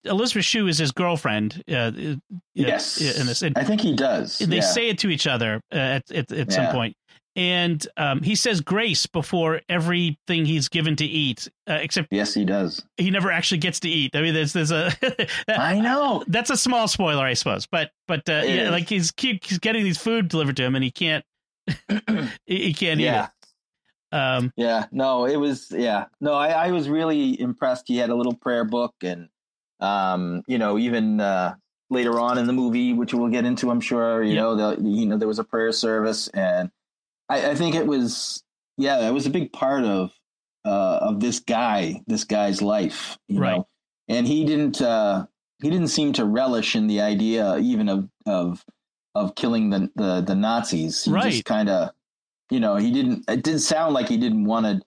Elizabeth 0.05 0.45
Shue 0.45 0.67
is 0.67 0.77
his 0.77 0.91
girlfriend. 0.91 1.63
Uh, 1.69 1.73
uh, 1.75 2.15
Yes. 2.53 2.99
in 3.01 3.25
this, 3.27 3.41
and 3.41 3.57
I 3.57 3.63
think 3.63 3.81
he 3.81 3.95
does. 3.95 4.37
they 4.39 4.57
yeah. 4.57 4.61
say 4.61 4.89
it 4.89 4.99
to 4.99 5.09
each 5.09 5.25
other 5.27 5.61
uh, 5.71 5.75
at 5.75 6.11
at, 6.11 6.31
at 6.31 6.51
some 6.51 6.67
point. 6.71 6.95
And 7.35 7.85
um, 7.95 8.21
he 8.21 8.35
says 8.35 8.59
grace 8.59 9.05
before 9.05 9.61
everything 9.69 10.45
he's 10.45 10.67
given 10.67 10.97
to 10.97 11.05
eat, 11.05 11.49
uh, 11.69 11.75
except 11.81 12.09
Yes, 12.11 12.33
he 12.33 12.43
does. 12.43 12.83
he 12.97 13.09
never 13.09 13.31
actually 13.31 13.59
gets 13.59 13.79
to 13.81 13.89
eat. 13.89 14.15
I 14.15 14.21
mean, 14.21 14.33
there's 14.33 14.51
there's 14.51 14.71
a 14.71 14.91
I 15.47 15.79
know. 15.79 16.23
that's 16.27 16.49
a 16.49 16.57
small 16.57 16.89
spoiler, 16.89 17.25
I 17.25 17.33
suppose. 17.35 17.65
But 17.67 17.91
but 18.07 18.27
uh, 18.27 18.43
yeah, 18.45 18.63
is. 18.65 18.71
like 18.71 18.89
he's 18.89 19.11
keep 19.11 19.45
he's 19.45 19.59
getting 19.59 19.83
these 19.85 19.97
food 19.97 20.27
delivered 20.27 20.57
to 20.57 20.63
him, 20.63 20.75
and 20.75 20.83
he 20.83 20.91
can't 20.91 21.23
he, 22.45 22.63
he 22.65 22.73
can't 22.73 22.99
Yeah. 22.99 23.23
eat 23.23 23.29
it. 24.13 24.17
Um, 24.17 24.51
Yeah, 24.57 24.87
no, 24.91 25.25
it 25.25 25.37
was 25.37 25.71
yeah. 25.71 26.05
No, 26.19 26.33
I, 26.33 26.49
I 26.49 26.71
was 26.71 26.89
really 26.89 27.39
impressed. 27.39 27.85
He 27.87 27.97
had 27.97 28.09
a 28.09 28.15
little 28.15 28.35
prayer 28.35 28.65
book 28.65 28.93
and 29.03 29.29
um, 29.79 30.43
you 30.47 30.57
know, 30.57 30.77
even 30.77 31.21
uh 31.21 31.55
later 31.89 32.19
on 32.19 32.37
in 32.37 32.45
the 32.47 32.53
movie, 32.53 32.93
which 32.93 33.13
we'll 33.13 33.29
get 33.29 33.45
into, 33.45 33.69
I'm 33.71 33.79
sure, 33.81 34.21
you 34.23 34.35
Yeah. 34.35 34.41
know, 34.41 34.55
the 34.75 34.81
you 34.83 35.05
know, 35.05 35.17
there 35.17 35.27
was 35.29 35.39
a 35.39 35.43
prayer 35.45 35.71
service 35.71 36.27
and 36.29 36.71
I, 37.31 37.51
I 37.51 37.55
think 37.55 37.75
it 37.75 37.87
was 37.87 38.43
yeah, 38.77 39.07
it 39.07 39.11
was 39.13 39.25
a 39.25 39.31
big 39.31 39.53
part 39.53 39.85
of 39.85 40.11
uh 40.65 40.99
of 41.01 41.19
this 41.21 41.39
guy, 41.39 42.01
this 42.07 42.25
guy's 42.25 42.61
life, 42.61 43.17
you 43.29 43.39
Right. 43.39 43.57
know. 43.57 43.67
And 44.09 44.27
he 44.27 44.45
didn't 44.45 44.81
uh 44.81 45.25
he 45.63 45.69
didn't 45.69 45.89
seem 45.89 46.13
to 46.13 46.25
relish 46.25 46.75
in 46.75 46.87
the 46.87 47.01
idea 47.01 47.57
even 47.59 47.89
of 47.89 48.09
of 48.27 48.65
of 49.15 49.35
killing 49.35 49.69
the 49.71 49.89
the, 49.95 50.21
the 50.21 50.35
Nazis. 50.35 51.05
He 51.05 51.11
Right. 51.11 51.31
just 51.31 51.45
kind 51.45 51.69
of 51.69 51.91
you 52.51 52.59
know, 52.59 52.75
he 52.77 52.91
didn't 52.91 53.25
it 53.29 53.43
didn't 53.43 53.61
sound 53.61 53.93
like 53.93 54.09
he 54.09 54.17
didn't 54.17 54.45
want 54.45 54.65
to 54.67 54.81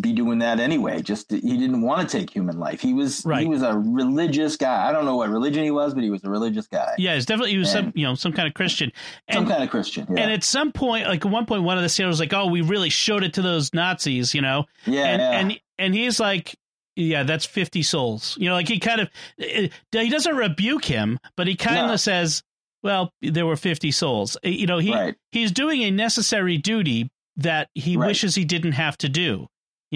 be 0.00 0.12
doing 0.12 0.38
that 0.38 0.58
anyway. 0.58 1.02
Just 1.02 1.30
he 1.30 1.40
didn't 1.58 1.82
want 1.82 2.08
to 2.08 2.18
take 2.18 2.30
human 2.30 2.58
life. 2.58 2.80
He 2.80 2.94
was 2.94 3.22
Right. 3.26 3.42
he 3.42 3.46
was 3.46 3.62
a 3.62 3.76
religious 3.76 4.56
guy. 4.56 4.88
I 4.88 4.92
don't 4.92 5.04
know 5.04 5.16
what 5.16 5.28
religion 5.28 5.64
he 5.64 5.70
was, 5.70 5.92
but 5.94 6.02
he 6.02 6.10
was 6.10 6.24
a 6.24 6.30
religious 6.30 6.66
guy. 6.66 6.94
yeah, 6.98 7.14
it's 7.14 7.26
definitely 7.26 7.52
he 7.52 7.58
was 7.58 7.70
some 7.70 7.92
you 7.94 8.04
know 8.06 8.14
some 8.14 8.32
kind 8.32 8.48
of 8.48 8.54
Christian. 8.54 8.90
Some 9.30 9.42
And 9.42 9.50
kind 9.50 9.62
of 9.62 9.70
Christian. 9.70 10.06
Yeah. 10.10 10.22
and 10.22 10.32
at 10.32 10.44
some 10.44 10.72
point, 10.72 11.06
like 11.06 11.24
at 11.26 11.30
one 11.30 11.44
point, 11.46 11.62
one 11.62 11.76
of 11.76 11.82
the 11.82 11.88
sailors 11.90 12.12
was 12.14 12.20
like, 12.20 12.32
"Oh, 12.32 12.46
we 12.46 12.62
really 12.62 12.88
showed 12.90 13.22
it 13.22 13.34
to 13.34 13.42
those 13.42 13.72
Nazis," 13.74 14.34
you 14.34 14.40
know. 14.40 14.64
yeah, 14.86 15.04
and 15.06 15.20
yeah. 15.22 15.30
and 15.40 15.60
and 15.78 15.94
he's 15.94 16.18
like 16.20 16.56
yeah 16.98 17.24
that's 17.24 17.44
50 17.44 17.82
souls 17.82 18.38
you 18.40 18.48
know 18.48 18.54
like 18.54 18.68
he 18.68 18.78
kind 18.78 19.02
of 19.02 19.10
eh, 19.38 19.68
he 19.92 20.08
doesn't 20.08 20.34
rebuke 20.34 20.86
him 20.86 21.18
but 21.36 21.46
he 21.46 21.54
kind 21.54 21.88
No. 21.88 21.92
of 21.92 22.00
says 22.00 22.42
well 22.82 23.12
there 23.20 23.44
were 23.44 23.54
50 23.56 23.90
souls 23.90 24.38
Eh, 24.42 24.48
you 24.48 24.66
know 24.66 24.78
he 24.78 24.94
right. 24.94 25.14
he's 25.30 25.52
doing 25.52 25.82
a 25.82 25.90
necessary 25.90 26.56
duty 26.56 27.10
that 27.36 27.68
he 27.74 27.98
Right. 27.98 28.06
wishes 28.06 28.34
he 28.34 28.46
didn't 28.46 28.72
have 28.72 28.96
to 28.96 29.10
do 29.10 29.46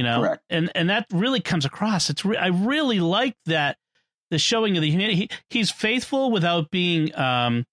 you 0.01 0.05
know 0.07 0.21
Correct. 0.21 0.43
and 0.49 0.71
and 0.75 0.89
that 0.89 1.05
really 1.13 1.41
comes 1.41 1.65
across 1.67 2.09
it's 2.09 2.25
re- 2.25 2.37
i 2.39 2.47
really 2.47 3.01
like 3.01 3.37
that 3.47 3.77
the 4.31 4.39
showing 4.39 4.77
of 4.77 4.83
the 4.83 4.91
humanity 4.91 5.17
he, 5.17 5.29
he's 5.51 5.71
faithful 5.71 6.31
without 6.31 6.71
being 6.71 7.15
um 7.15 7.67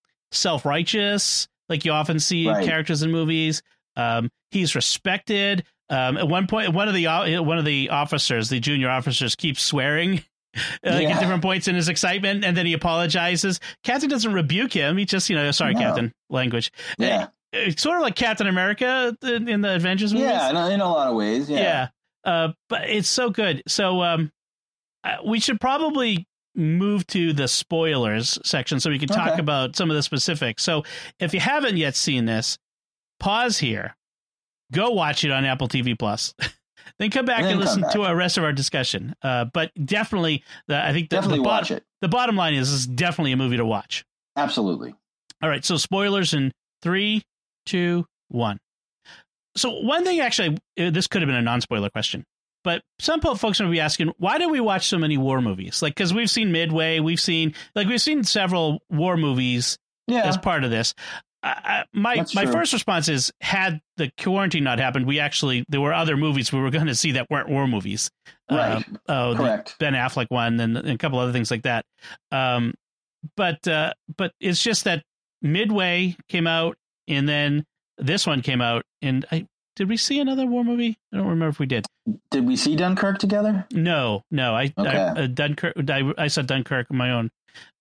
self-righteous 0.51 1.48
like 1.69 1.86
you 1.86 1.91
often 1.91 2.19
see 2.19 2.48
Right. 2.48 2.65
characters 2.65 3.03
in 3.03 3.12
movies 3.12 3.62
um 3.96 4.29
he's 4.51 4.75
respected 4.75 5.63
um, 5.89 6.17
at 6.17 6.27
one 6.27 6.48
point, 6.48 6.74
one 6.74 6.89
of 6.89 6.93
the 6.93 7.07
o- 7.07 7.41
one 7.43 7.57
of 7.57 7.63
the 7.63 7.91
officers, 7.91 8.50
the 8.50 8.60
junior 8.60 8.89
officers, 8.89 9.36
keeps 9.38 9.63
swearing 9.63 10.17
uh, 10.55 10.60
like 10.84 11.03
Yeah. 11.03 11.12
at 11.12 11.19
different 11.22 11.41
points 11.41 11.69
in 11.69 11.75
his 11.75 11.88
excitement, 11.88 12.43
and 12.43 12.57
then 12.57 12.65
he 12.65 12.74
apologizes. 12.74 13.62
Captain 13.86 14.10
doesn't 14.10 14.34
rebuke 14.34 14.74
him; 14.74 14.98
he 14.98 15.05
just, 15.05 15.29
you 15.29 15.38
know, 15.38 15.50
sorry, 15.51 15.75
No. 15.75 15.79
Captain, 15.79 16.12
language. 16.29 16.74
Yeah. 16.98 17.27
it's 17.53 17.81
sort 17.81 17.96
of 17.96 18.01
like 18.01 18.17
Captain 18.17 18.48
America 18.48 19.15
in, 19.24 19.62
the 19.62 19.75
Avengers 19.75 20.12
movies. 20.13 20.27
Yeah, 20.27 20.50
in 20.50 20.55
a, 20.57 20.69
in 20.72 20.81
a 20.81 20.91
lot 20.91 21.07
of 21.07 21.15
ways. 21.15 21.50
Yeah. 21.50 21.60
yeah. 21.60 21.88
Uh, 22.27 22.50
but 22.69 22.88
it's 22.89 23.07
so 23.10 23.29
good. 23.31 23.63
So 23.67 24.03
um, 24.03 24.31
uh, 25.03 25.15
we 25.25 25.39
should 25.39 25.60
probably 25.60 26.27
move 26.55 27.07
to 27.07 27.34
the 27.34 27.48
spoilers 27.48 28.38
section 28.43 28.79
so 28.79 28.89
we 28.89 29.00
can 29.00 29.07
talk 29.07 29.31
Okay. 29.34 29.39
about 29.39 29.75
some 29.75 29.89
of 29.89 29.96
the 29.96 30.03
specifics. 30.03 30.62
So 30.63 30.84
if 31.19 31.34
you 31.34 31.39
haven't 31.39 31.77
yet 31.77 31.96
seen 31.96 32.25
this, 32.25 32.57
pause 33.19 33.57
here, 33.60 33.96
go 34.74 34.89
watch 34.91 35.24
it 35.24 35.31
on 35.31 35.46
Apple 35.46 35.67
TV 35.67 35.98
Plus. 35.98 36.34
then 37.00 37.10
come 37.12 37.25
back 37.25 37.41
And 37.43 37.51
and, 37.51 37.60
listen 37.60 37.81
to 37.84 37.88
back. 38.00 38.10
our 38.10 38.15
rest 38.15 38.38
of 38.38 38.43
our 38.43 38.51
discussion. 38.53 39.15
Uh, 39.22 39.46
but 39.46 39.72
definitely, 39.86 40.43
the, 40.67 40.84
I 40.84 40.91
think 40.93 41.10
the, 41.10 41.15
Definitely 41.15 41.39
the, 41.39 41.43
watch 41.43 41.72
it. 41.72 41.84
the 42.01 42.07
bottom 42.10 42.36
line 42.36 42.53
is 42.55 42.69
this 42.72 42.79
is 42.81 42.88
definitely 42.88 43.31
a 43.31 43.38
movie 43.38 43.57
to 43.57 43.65
watch. 43.65 44.03
Absolutely. 44.36 44.93
All 45.41 45.50
right, 45.50 45.63
so 45.63 45.77
spoilers 45.77 46.34
in 46.34 46.51
three, 46.81 47.22
two, 47.65 48.05
one. 48.29 48.57
So 49.57 49.71
one 49.81 50.03
thing, 50.05 50.19
actually, 50.19 50.57
uh, 50.79 50.89
this 50.91 51.07
could 51.07 51.21
have 51.21 51.27
been 51.27 51.35
a 51.35 51.41
non-spoiler 51.41 51.89
question, 51.89 52.23
but 52.63 52.81
some 52.99 53.21
folks 53.21 53.59
will 53.59 53.69
be 53.69 53.79
asking, 53.79 54.13
why 54.17 54.37
do 54.37 54.49
we 54.49 54.59
watch 54.59 54.87
so 54.87 54.97
many 54.97 55.17
war 55.17 55.41
movies? 55.41 55.81
Like, 55.81 55.95
because 55.95 56.13
we've 56.13 56.29
seen 56.29 56.51
Midway, 56.51 56.99
we've 56.99 57.19
seen 57.19 57.53
like 57.75 57.87
we've 57.87 58.01
seen 58.01 58.23
several 58.23 58.79
war 58.89 59.17
movies 59.17 59.77
Yeah. 60.07 60.25
as 60.27 60.37
part 60.37 60.63
of 60.63 60.69
this. 60.69 60.93
I, 61.43 61.49
I, 61.49 61.83
my 61.93 62.15
That's 62.15 62.33
my 62.33 62.43
true. 62.45 62.53
first 62.53 62.73
response 62.73 63.09
is, 63.09 63.31
had 63.41 63.79
the 63.97 64.11
quarantine 64.19 64.63
not 64.63 64.79
happened, 64.79 65.05
we 65.05 65.19
actually 65.19 65.63
there 65.69 65.79
were 65.81 65.93
other 65.93 66.17
movies 66.17 66.51
we 66.51 66.59
were 66.59 66.71
going 66.71 66.87
to 66.87 66.95
see 66.95 67.11
that 67.13 67.27
weren't 67.29 67.47
war 67.47 67.67
movies. 67.67 68.09
Right. 68.49 68.83
Uh, 69.07 69.31
oh, 69.33 69.35
Correct. 69.37 69.75
Ben 69.79 69.93
Affleck 69.93 70.27
one 70.29 70.59
and, 70.59 70.77
and 70.77 70.89
a 70.89 70.97
couple 70.97 71.19
other 71.19 71.31
things 71.31 71.51
like 71.51 71.63
that. 71.63 71.85
Um, 72.31 72.73
but 73.35 73.67
uh, 73.67 73.93
but 74.17 74.31
it's 74.39 74.61
just 74.61 74.85
that 74.85 75.03
Midway 75.41 76.15
came 76.27 76.47
out 76.47 76.75
and 77.07 77.29
then 77.29 77.63
this 77.98 78.25
one 78.27 78.42
came 78.42 78.62
out 78.62 78.84
and 79.01 79.25
I 79.32 79.48
did 79.75 79.89
we 79.89 79.98
see 79.98 80.20
another 80.20 80.46
war 80.48 80.63
movie? 80.63 80.98
I 81.13 81.18
don't 81.18 81.27
remember 81.27 81.50
if 81.50 81.60
we 81.60 81.68
did. 81.68 81.86
Did 82.32 82.48
we 82.48 82.56
see 82.56 82.75
Dunkirk 82.75 83.20
together? 83.20 83.68
No, 83.72 84.24
no. 84.32 84.56
I, 84.56 84.74
I 84.75 84.82
Okay. 84.88 84.98
uh, 85.24 85.27
Dunkirk. 85.27 85.74
I, 85.89 86.13
I 86.18 86.27
saw 86.27 86.42
Dunkirk 86.42 86.88
on 86.89 86.98
my 86.98 87.12
own. 87.12 87.30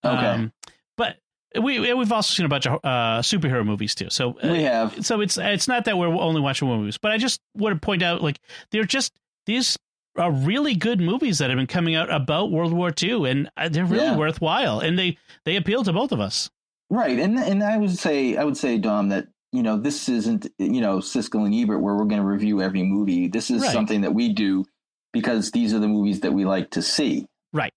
Okay. 0.05 0.25
Um, 0.25 0.53
but 0.95 1.17
we 1.59 1.79
we- 1.79 1.93
we've 1.93 2.11
also 2.11 2.33
seen 2.35 2.45
a 2.45 2.49
bunch 2.49 2.67
of 2.67 2.73
uh, 2.83 3.21
superhero 3.21 3.65
movies 3.65 3.95
too. 3.95 4.09
So 4.11 4.37
uh, 4.43 4.49
we 4.51 4.61
have. 4.63 5.03
so 5.05 5.21
it's 5.21 5.37
it's 5.39 5.67
not 5.67 5.85
that 5.85 5.97
we're 5.97 6.07
only 6.07 6.41
watching 6.41 6.67
war 6.67 6.77
movies, 6.77 6.97
but 6.99 7.11
I 7.11 7.17
just 7.17 7.41
want 7.55 7.73
to 7.79 7.83
point 7.83 8.03
out 8.03 8.21
like 8.21 8.39
they're 8.71 8.83
just 8.83 9.11
these 9.47 9.75
are 10.17 10.31
really 10.31 10.75
good 10.75 10.99
movies 10.99 11.37
that 11.39 11.49
have 11.49 11.57
been 11.57 11.67
coming 11.67 11.95
out 11.95 12.11
about 12.11 12.51
World 12.51 12.73
War 12.73 12.91
II, 13.01 13.29
and 13.29 13.49
uh, 13.57 13.69
they're 13.69 13.85
really 13.85 14.05
Yeah. 14.05 14.17
worthwhile, 14.17 14.79
and 14.81 14.99
they 14.99 15.17
they 15.45 15.55
appeal 15.55 15.83
to 15.83 15.93
both 15.93 16.11
of 16.11 16.19
us. 16.19 16.49
Right. 16.91 17.17
And 17.17 17.39
and 17.39 17.63
I 17.63 17.77
would 17.77 17.97
say 17.97 18.35
I 18.37 18.43
would 18.43 18.57
say, 18.57 18.77
Dom, 18.77 19.09
that 19.09 19.27
you 19.57 19.63
know, 19.63 19.75
this 19.77 20.07
isn't, 20.07 20.45
you 20.59 20.81
know, 20.81 20.99
Siskel 20.99 21.43
and 21.43 21.53
Ebert 21.55 21.81
where 21.81 21.95
we're 21.95 22.05
gonna 22.05 22.23
review 22.23 22.61
every 22.61 22.83
movie. 22.83 23.27
This 23.27 23.49
is 23.49 23.63
Right. 23.63 23.71
something 23.73 24.01
that 24.01 24.13
we 24.13 24.31
do 24.31 24.65
because 25.13 25.49
these 25.51 25.73
are 25.73 25.79
the 25.79 25.87
movies 25.87 26.19
that 26.19 26.31
we 26.31 26.45
like 26.45 26.69
to 26.71 26.81
see. 26.83 27.25
Right. 27.51 27.73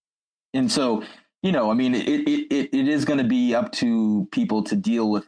And 0.53 0.71
so, 0.71 1.03
you 1.43 1.53
know, 1.53 1.71
I 1.71 1.75
mean 1.75 1.95
it 1.95 2.07
it, 2.07 2.29
it, 2.53 2.69
it 2.75 2.89
is 2.89 3.07
gonna 3.07 3.25
be 3.25 3.55
up 3.55 3.73
to 3.81 4.29
people 4.31 4.63
to 4.65 4.77
deal 4.77 5.11
with 5.11 5.27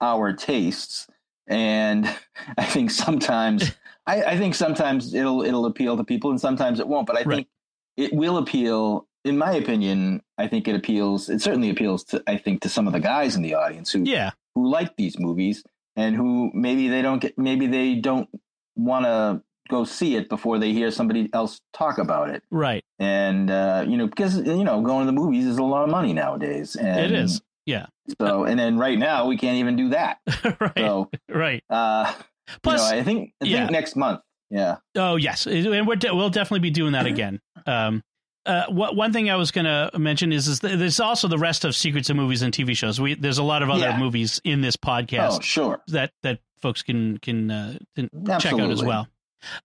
our 0.00 0.32
tastes. 0.34 1.06
And 1.46 2.04
I 2.58 2.64
think 2.64 2.90
sometimes 2.90 3.72
I, 4.06 4.22
I 4.22 4.38
think 4.38 4.54
sometimes 4.54 5.14
it'll 5.14 5.42
it'll 5.42 5.64
appeal 5.66 5.96
to 5.96 6.04
people 6.04 6.30
and 6.30 6.40
sometimes 6.40 6.80
it 6.80 6.86
won't. 6.88 7.06
But 7.06 7.16
I 7.16 7.22
Right. 7.22 7.36
think 7.36 7.48
it 7.96 8.12
will 8.12 8.36
appeal 8.36 9.06
in 9.24 9.36
my 9.38 9.52
opinion, 9.52 10.22
I 10.38 10.46
think 10.48 10.68
it 10.68 10.74
appeals. 10.76 11.28
It 11.28 11.40
certainly 11.42 11.70
appeals 11.70 12.04
to, 12.04 12.22
I 12.26 12.36
think, 12.38 12.60
to 12.62 12.68
some 12.68 12.86
of 12.86 12.92
the 12.92 13.00
guys 13.00 13.34
in 13.36 13.42
the 13.42 13.54
audience 13.54 13.90
who 13.90 14.04
Yeah, 14.04 14.30
who 14.54 14.68
like 14.70 14.96
these 14.96 15.18
movies 15.18 15.64
and 15.98 16.14
who 16.14 16.50
maybe 16.54 16.88
they 16.88 17.02
don't 17.02 17.18
get, 17.18 17.36
maybe 17.36 17.66
they 17.66 17.96
don't 17.96 18.28
want 18.76 19.04
to 19.04 19.42
go 19.68 19.84
see 19.84 20.16
it 20.16 20.28
before 20.28 20.58
they 20.58 20.72
hear 20.72 20.90
somebody 20.90 21.28
else 21.32 21.60
talk 21.72 21.98
about 21.98 22.30
it. 22.30 22.42
right. 22.50 22.84
And 22.98 23.50
uh, 23.50 23.84
you 23.86 23.96
know, 23.96 24.06
because 24.06 24.36
you 24.36 24.64
know, 24.64 24.80
going 24.80 25.00
to 25.00 25.06
the 25.06 25.20
movies 25.20 25.44
is 25.44 25.58
a 25.58 25.62
lot 25.62 25.84
of 25.84 25.90
money 25.90 26.12
nowadays. 26.12 26.76
And 26.76 27.00
It 27.00 27.12
is. 27.12 27.42
Yeah. 27.66 27.86
So, 28.20 28.44
and 28.44 28.58
then 28.58 28.78
right 28.78 28.98
now 28.98 29.26
we 29.26 29.36
can't 29.36 29.58
even 29.58 29.76
do 29.76 29.90
that. 29.90 30.18
right. 30.60 30.72
So, 30.78 31.10
right. 31.28 31.62
uh, 31.68 32.14
Plus, 32.62 32.80
you 32.80 32.96
know, 32.96 33.00
I 33.00 33.04
think 33.04 33.32
I 33.42 33.44
yeah. 33.44 33.58
think 33.58 33.72
next 33.72 33.96
month. 33.96 34.20
Yeah. 34.50 34.76
Oh 34.96 35.16
yes, 35.16 35.46
and 35.46 35.86
we're 35.86 35.96
de- 35.96 36.14
we'll 36.14 36.30
definitely 36.30 36.60
be 36.60 36.70
doing 36.70 36.92
that 36.92 37.04
again. 37.04 37.40
Um, 37.66 38.02
uh, 38.48 38.64
what 38.70 38.96
one 38.96 39.12
thing 39.12 39.30
I 39.30 39.36
was 39.36 39.50
going 39.52 39.66
to 39.66 39.90
mention 39.98 40.32
is 40.32 40.48
is 40.48 40.60
th- 40.60 40.78
there's 40.78 40.98
also 41.00 41.28
the 41.28 41.38
rest 41.38 41.64
of 41.64 41.76
secrets 41.76 42.10
of 42.10 42.16
movies 42.16 42.42
and 42.42 42.52
TV 42.52 42.76
shows. 42.76 43.00
We 43.00 43.14
there's 43.14 43.38
a 43.38 43.42
lot 43.44 43.62
of 43.62 43.70
other 43.70 43.88
Yeah. 43.90 43.98
movies 43.98 44.40
in 44.44 44.60
this 44.62 44.76
podcast 44.76 45.36
Oh, 45.36 45.40
sure. 45.40 45.82
that 45.88 46.12
that 46.22 46.40
folks 46.60 46.82
can 46.82 47.18
can, 47.18 47.50
uh, 47.50 47.78
can 47.94 48.10
check 48.40 48.54
out 48.54 48.70
as 48.70 48.82
well. 48.82 49.06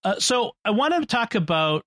Uh, 0.04 0.20
so 0.20 0.52
I 0.64 0.70
want 0.72 0.94
to 0.94 1.06
talk 1.08 1.34
about 1.34 1.84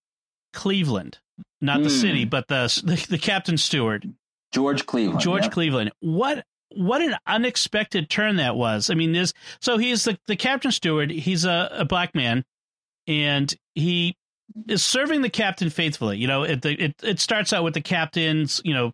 Cleveland, 0.53 1.19
not 1.61 1.83
the 1.83 1.89
Mm. 1.89 2.01
city, 2.01 2.25
but 2.25 2.49
the, 2.49 2.67
the 2.85 3.07
the 3.11 3.19
Captain 3.19 3.59
steward, 3.59 4.13
George 4.53 4.87
Cleveland. 4.87 5.21
George 5.21 5.45
yeah. 5.45 5.51
Cleveland. 5.51 5.93
What 6.01 6.45
what 6.75 7.01
an 7.03 7.15
unexpected 7.27 8.11
turn 8.11 8.37
that 8.37 8.57
was. 8.57 8.91
I 8.91 8.95
mean, 8.95 9.13
this 9.13 9.33
so 9.61 9.79
he's 9.79 10.05
the 10.05 10.19
the 10.27 10.37
Captain 10.37 10.73
steward. 10.73 11.11
He's 11.11 11.45
a, 11.45 11.69
a 11.73 11.85
black 11.85 12.15
man, 12.15 12.45
and 13.07 13.55
he 13.75 14.17
is 14.69 14.85
serving 14.85 15.23
the 15.23 15.31
captain 15.31 15.71
faithfully. 15.71 16.19
You 16.19 16.27
know, 16.27 16.43
it, 16.43 16.65
it 16.65 16.95
it 17.03 17.21
starts 17.21 17.53
out 17.53 17.65
with 17.65 17.75
the 17.75 17.81
captain's 17.81 18.61
you 18.65 18.75
know 18.75 18.93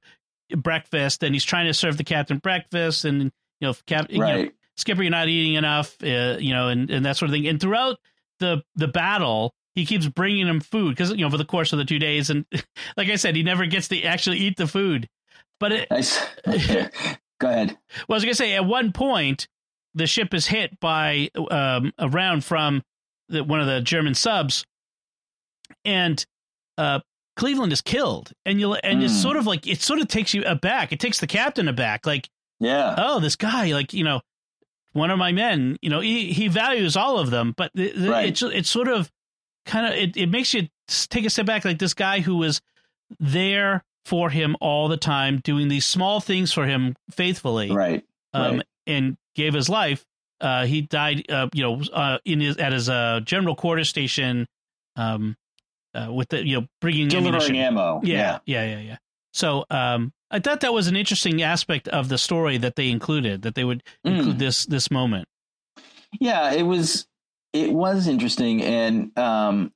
breakfast, 0.56 1.22
and 1.22 1.34
he's 1.34 1.44
trying 1.44 1.66
to 1.66 1.74
serve 1.74 1.96
the 1.96 2.04
captain 2.04 2.38
breakfast, 2.38 3.04
and 3.04 3.32
you 3.60 3.68
know, 3.68 3.74
cap, 3.86 4.06
you 4.10 4.18
know, 4.18 4.48
Skipper, 4.76 5.02
you're 5.02 5.10
not 5.10 5.28
eating 5.28 5.54
enough, 5.54 5.96
uh, 6.02 6.36
you 6.38 6.52
know, 6.52 6.68
and, 6.68 6.90
and 6.90 7.06
that 7.06 7.16
sort 7.16 7.28
of 7.28 7.32
thing. 7.32 7.46
And 7.46 7.60
throughout 7.60 7.98
the 8.40 8.62
the 8.74 8.88
battle, 8.88 9.54
he 9.74 9.86
keeps 9.86 10.06
bringing 10.06 10.46
him 10.46 10.60
food 10.60 10.90
because 10.90 11.10
you 11.10 11.18
know 11.18 11.30
for 11.30 11.38
the 11.38 11.44
course 11.44 11.72
of 11.72 11.78
the 11.78 11.84
two 11.84 11.98
days, 11.98 12.30
and 12.30 12.44
like 12.96 13.08
I 13.08 13.16
said, 13.16 13.36
he 13.36 13.42
never 13.42 13.66
gets 13.66 13.88
to 13.88 14.02
actually 14.02 14.38
eat 14.38 14.56
the 14.56 14.66
food. 14.66 15.08
But 15.60 15.72
it, 15.72 15.90
Nice. 15.90 16.18
Go 17.38 17.48
ahead. 17.48 17.76
well, 18.08 18.14
I 18.14 18.14
was 18.14 18.24
gonna 18.24 18.34
say 18.34 18.54
at 18.54 18.64
one 18.64 18.92
point 18.92 19.48
the 19.94 20.06
ship 20.06 20.32
is 20.32 20.46
hit 20.46 20.78
by 20.80 21.28
um, 21.50 21.92
a 21.98 22.08
round 22.08 22.44
from 22.44 22.82
the, 23.28 23.44
one 23.44 23.60
of 23.60 23.66
the 23.66 23.80
German 23.80 24.14
subs, 24.14 24.64
and 25.84 26.24
uh, 26.78 27.00
Cleveland 27.36 27.72
is 27.72 27.80
killed, 27.80 28.32
and 28.46 28.60
you 28.60 28.74
and 28.74 29.02
it's 29.02 29.12
Hmm. 29.14 29.18
sort 29.20 29.36
of 29.36 29.46
like 29.46 29.66
it 29.66 29.80
sort 29.80 30.00
of 30.00 30.08
takes 30.08 30.34
you 30.34 30.42
aback. 30.44 30.92
It 30.92 31.00
takes 31.00 31.18
the 31.20 31.26
captain 31.26 31.68
aback, 31.68 32.06
like 32.06 32.28
Yeah. 32.60 32.94
oh, 32.98 33.20
this 33.20 33.36
guy, 33.36 33.72
like 33.72 33.92
you 33.92 34.04
know, 34.04 34.20
one 34.92 35.10
of 35.10 35.18
my 35.18 35.32
men, 35.32 35.78
you 35.82 35.90
know, 35.90 36.00
he 36.00 36.32
he 36.32 36.48
values 36.48 36.96
all 36.96 37.18
of 37.18 37.30
them, 37.30 37.54
but 37.56 37.70
the, 37.74 37.92
the, 37.92 38.10
Right. 38.10 38.28
it's 38.28 38.42
it's 38.42 38.70
sort 38.70 38.88
of 38.88 39.10
kind 39.66 39.86
of 39.86 39.92
it, 39.94 40.16
it 40.16 40.26
makes 40.28 40.52
you 40.54 40.68
take 40.88 41.24
a 41.24 41.30
step 41.30 41.46
back, 41.46 41.64
like 41.64 41.78
this 41.78 41.94
guy 41.94 42.20
who 42.20 42.36
was 42.36 42.60
there 43.20 43.82
for 44.04 44.30
him 44.30 44.56
all 44.60 44.88
the 44.88 44.96
time, 44.96 45.38
doing 45.44 45.68
these 45.68 45.86
small 45.86 46.20
things 46.20 46.52
for 46.52 46.66
him 46.66 46.96
faithfully, 47.10 47.70
Right. 47.70 48.04
um, 48.34 48.56
right. 48.56 48.66
and 48.86 49.16
gave 49.36 49.54
his 49.54 49.68
life. 49.68 50.04
Uh, 50.40 50.66
he 50.66 50.80
died, 50.82 51.24
uh, 51.30 51.48
you 51.52 51.62
know, 51.62 51.82
uh, 51.92 52.18
in 52.24 52.40
his 52.40 52.56
at 52.56 52.72
his 52.72 52.88
uh, 52.88 53.20
general 53.24 53.54
quarters 53.54 53.88
station, 53.88 54.46
um, 54.96 55.36
uh, 55.94 56.12
with 56.12 56.28
the 56.28 56.46
you 56.46 56.60
know 56.60 56.66
bringing 56.80 57.08
Delivering 57.08 57.34
ammunition. 57.34 57.56
ammo. 57.56 58.00
Yeah, 58.02 58.38
yeah, 58.46 58.64
yeah, 58.64 58.78
yeah. 58.80 58.96
So, 59.34 59.64
um, 59.70 60.12
I 60.30 60.38
thought 60.40 60.60
that 60.60 60.72
was 60.72 60.88
an 60.88 60.96
interesting 60.96 61.42
aspect 61.42 61.88
of 61.88 62.08
the 62.08 62.18
story 62.18 62.58
that 62.58 62.76
they 62.76 62.90
included. 62.90 63.42
That 63.42 63.54
they 63.54 63.64
would 63.64 63.82
Mm. 64.06 64.18
include 64.18 64.38
this 64.38 64.66
this 64.66 64.90
moment. 64.90 65.26
Yeah, 66.20 66.52
it 66.52 66.62
was 66.64 67.06
it 67.52 67.72
was 67.72 68.06
interesting 68.08 68.62
and 68.62 69.16
um 69.18 69.72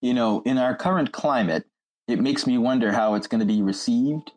you 0.00 0.12
know, 0.14 0.42
in 0.44 0.58
our 0.58 0.74
current 0.74 1.12
climate, 1.12 1.64
it 2.08 2.18
makes 2.20 2.44
me 2.44 2.58
wonder 2.58 2.90
how 2.90 3.14
it's 3.14 3.28
going 3.28 3.38
to 3.38 3.46
be 3.46 3.62
received, 3.62 4.32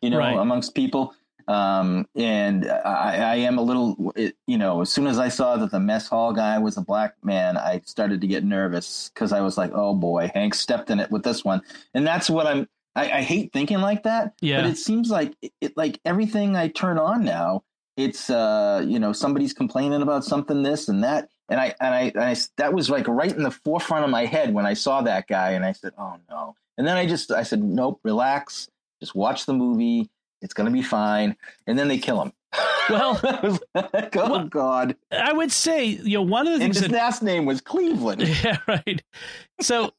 you 0.00 0.10
know, 0.10 0.18
Right. 0.18 0.38
amongst 0.38 0.76
people. 0.76 1.12
Um 1.48 2.06
and 2.14 2.70
I, 2.70 3.16
I 3.16 3.36
am 3.36 3.58
a 3.58 3.62
little 3.62 4.12
it, 4.16 4.36
you 4.46 4.58
know, 4.58 4.82
as 4.82 4.90
soon 4.90 5.06
as 5.06 5.18
I 5.18 5.28
saw 5.28 5.56
that 5.56 5.70
the 5.70 5.80
mess 5.80 6.06
hall 6.08 6.32
guy 6.32 6.58
was 6.58 6.76
a 6.76 6.82
black 6.82 7.14
man, 7.24 7.56
I 7.56 7.80
started 7.86 8.20
to 8.20 8.26
get 8.26 8.44
nervous 8.44 9.10
cuz 9.14 9.32
I 9.32 9.40
was 9.40 9.56
like, 9.56 9.72
"Oh 9.74 9.94
boy, 9.94 10.30
Hank 10.34 10.54
stepped 10.54 10.90
in 10.90 11.00
it 11.00 11.10
with 11.10 11.22
this 11.22 11.44
one." 11.44 11.62
And 11.94 12.06
that's 12.06 12.28
what 12.28 12.46
I'm 12.46 12.68
I, 12.94 13.18
I 13.18 13.22
hate 13.22 13.52
thinking 13.52 13.80
like 13.80 14.02
that, 14.02 14.34
Yeah. 14.40 14.60
but 14.60 14.68
it 14.70 14.76
seems 14.76 15.10
like 15.10 15.34
it, 15.40 15.52
it 15.60 15.76
like 15.76 16.00
everything 16.04 16.54
I 16.56 16.68
turn 16.68 16.98
on 16.98 17.24
now, 17.24 17.62
it's 17.96 18.28
uh 18.28 18.84
you 18.86 18.98
know 18.98 19.12
somebody's 19.14 19.54
complaining 19.54 20.02
about 20.02 20.24
something 20.24 20.62
this 20.62 20.88
and 20.88 21.02
that, 21.02 21.28
and 21.48 21.58
I 21.58 21.74
and 21.80 21.94
I, 21.94 22.00
and 22.14 22.20
I 22.20 22.36
that 22.58 22.74
was 22.74 22.90
like 22.90 23.08
right 23.08 23.34
in 23.34 23.42
the 23.42 23.50
forefront 23.50 24.04
of 24.04 24.10
my 24.10 24.26
head 24.26 24.52
when 24.52 24.66
I 24.66 24.74
saw 24.74 25.00
that 25.02 25.26
guy, 25.28 25.52
and 25.52 25.64
I 25.64 25.72
said, 25.72 25.92
oh 25.96 26.16
no, 26.28 26.56
and 26.76 26.86
then 26.86 26.96
I 26.98 27.06
just 27.06 27.30
I 27.32 27.42
said, 27.42 27.62
nope, 27.62 28.00
relax, 28.04 28.68
just 29.00 29.14
watch 29.14 29.46
the 29.46 29.54
movie, 29.54 30.10
it's 30.42 30.54
gonna 30.54 30.70
be 30.70 30.82
fine, 30.82 31.36
and 31.66 31.78
then 31.78 31.88
they 31.88 31.98
kill 31.98 32.22
him. 32.22 32.32
Well- 32.88 33.20
oh 33.74 33.88
Well, 34.14 34.44
god, 34.44 34.96
I 35.12 35.32
would 35.32 35.52
say, 35.52 35.84
you 35.84 36.18
know, 36.18 36.22
one 36.22 36.46
of 36.46 36.58
the 36.58 36.64
and 36.64 36.72
things 36.74 36.76
his 36.80 36.88
that 36.88 36.92
last 36.96 37.22
name 37.22 37.44
was 37.44 37.60
Cleveland. 37.60 38.22
yeah, 38.44 38.58
right. 38.66 39.02
So 39.60 39.92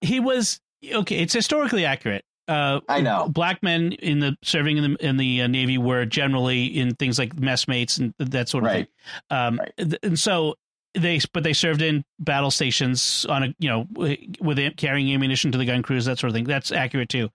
he 0.00 0.20
was 0.20 0.60
okay. 0.90 1.18
It's 1.18 1.34
historically 1.34 1.84
accurate. 1.84 2.24
uh, 2.48 2.80
I 2.88 3.00
know. 3.00 3.28
black 3.28 3.62
men 3.62 3.92
in 3.92 4.20
the 4.20 4.36
serving 4.42 4.78
in 4.78 4.92
the 4.94 5.06
in 5.06 5.16
the 5.16 5.42
uh, 5.42 5.46
navy 5.48 5.78
were 5.78 6.04
generally 6.06 6.64
in 6.66 6.94
things 6.94 7.18
like 7.18 7.36
messmates 7.38 7.98
and 7.98 8.14
that 8.18 8.48
sort 8.48 8.64
of 8.64 8.68
Right. 8.68 8.86
thing. 9.30 9.36
Um, 9.36 9.58
Right. 9.58 9.72
th- 9.76 9.98
and 10.02 10.18
so 10.18 10.54
they 10.94 11.20
but 11.34 11.42
they 11.42 11.52
served 11.52 11.82
in 11.82 12.04
battle 12.20 12.50
stations 12.50 13.26
on 13.28 13.42
a 13.42 13.54
you 13.58 13.68
know 13.68 13.86
with 14.40 14.76
carrying 14.78 15.12
ammunition 15.12 15.52
to 15.52 15.58
the 15.58 15.64
gun 15.66 15.82
crews 15.82 16.04
that 16.06 16.18
sort 16.18 16.30
of 16.30 16.34
thing. 16.34 16.44
That's 16.44 16.72
accurate 16.72 17.08
too. 17.10 17.28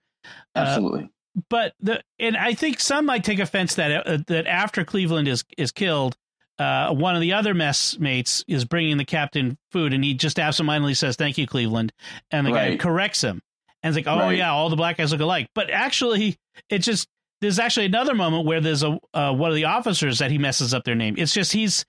Uh, 0.56 0.58
Absolutely. 0.60 1.10
But 1.48 1.74
the 1.80 2.02
and 2.18 2.36
I 2.36 2.54
think 2.54 2.80
some 2.80 3.06
might 3.06 3.24
take 3.24 3.38
offense 3.38 3.74
that 3.76 4.06
uh, 4.06 4.18
that 4.26 4.46
after 4.46 4.84
Cleveland 4.84 5.28
is 5.28 5.44
is 5.56 5.72
killed, 5.72 6.16
uh, 6.58 6.92
one 6.94 7.14
of 7.14 7.20
the 7.20 7.32
other 7.32 7.54
messmates 7.54 8.44
is 8.48 8.64
bringing 8.64 8.96
the 8.98 9.04
captain 9.04 9.58
food, 9.70 9.92
and 9.92 10.04
he 10.04 10.14
just 10.14 10.38
absentmindedly 10.38 10.94
says, 10.94 11.16
"Thank 11.16 11.38
you, 11.38 11.46
Cleveland," 11.46 11.92
and 12.30 12.46
the 12.46 12.50
guy 12.52 12.76
corrects 12.76 13.22
him, 13.22 13.40
and 13.82 13.96
it's 13.96 14.06
like, 14.06 14.12
"Oh 14.14 14.20
Right. 14.20 14.36
yeah, 14.38 14.52
all 14.52 14.68
the 14.68 14.76
black 14.76 14.98
guys 14.98 15.12
look 15.12 15.20
alike." 15.20 15.48
But 15.54 15.70
actually, 15.70 16.38
it 16.68 16.78
just 16.80 17.08
there's 17.40 17.58
actually 17.58 17.86
another 17.86 18.14
moment 18.14 18.46
where 18.46 18.60
there's 18.60 18.82
a 18.82 18.98
uh, 19.14 19.32
one 19.32 19.50
of 19.50 19.56
the 19.56 19.64
officers 19.64 20.18
that 20.18 20.30
he 20.30 20.38
messes 20.38 20.74
up 20.74 20.84
their 20.84 20.94
name. 20.94 21.14
It's 21.18 21.32
just 21.32 21.52
he's. 21.52 21.84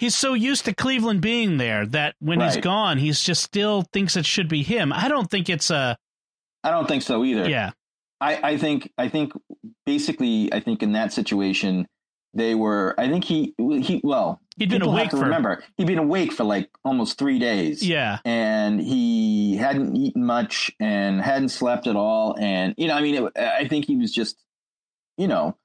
He's 0.00 0.14
so 0.14 0.34
used 0.34 0.64
to 0.66 0.74
Cleveland 0.76 1.22
being 1.22 1.56
there 1.56 1.84
that 1.86 2.14
when 2.20 2.38
he's 2.40 2.56
gone, 2.58 2.98
he's 2.98 3.20
just 3.20 3.42
still 3.42 3.82
thinks 3.92 4.16
it 4.16 4.24
should 4.24 4.48
be 4.48 4.62
him. 4.62 4.92
I 4.92 5.08
don't 5.08 5.28
think 5.28 5.48
it's 5.48 5.70
a 5.72 5.98
I 6.62 6.70
don't 6.70 6.86
think 6.86 7.02
so 7.02 7.24
either. 7.24 7.48
yeah, 7.50 7.72
I, 8.20 8.50
I 8.52 8.56
think 8.58 8.92
I 8.98 9.08
think 9.08 9.32
basically 9.86 10.52
I 10.52 10.60
think 10.60 10.82
in 10.82 10.92
that 10.92 11.12
situation 11.12 11.86
they 12.34 12.54
were 12.54 12.94
I 12.98 13.08
think 13.08 13.24
he 13.24 13.54
he 13.58 14.00
well 14.04 14.40
he'd 14.58 14.70
been 14.70 14.82
awake 14.82 15.10
for 15.10 15.18
remember 15.20 15.64
he'd 15.76 15.86
been 15.86 15.98
awake 15.98 16.32
for 16.32 16.44
like 16.44 16.68
almost 16.84 17.16
three 17.18 17.38
days 17.38 17.86
yeah, 17.86 18.18
and 18.24 18.80
he 18.80 19.56
hadn't 19.56 19.96
eaten 19.96 20.24
much 20.26 20.70
and 20.80 21.20
hadn't 21.22 21.48
slept 21.50 21.86
at 21.86 21.96
all 21.96 22.36
and 22.38 22.74
you 22.76 22.86
know 22.88 22.94
I 22.94 23.00
mean 23.02 23.14
it, 23.24 23.32
I 23.38 23.66
think 23.68 23.86
he 23.86 23.96
was 23.96 24.12
just 24.12 24.36
you 25.16 25.26
know 25.28 25.56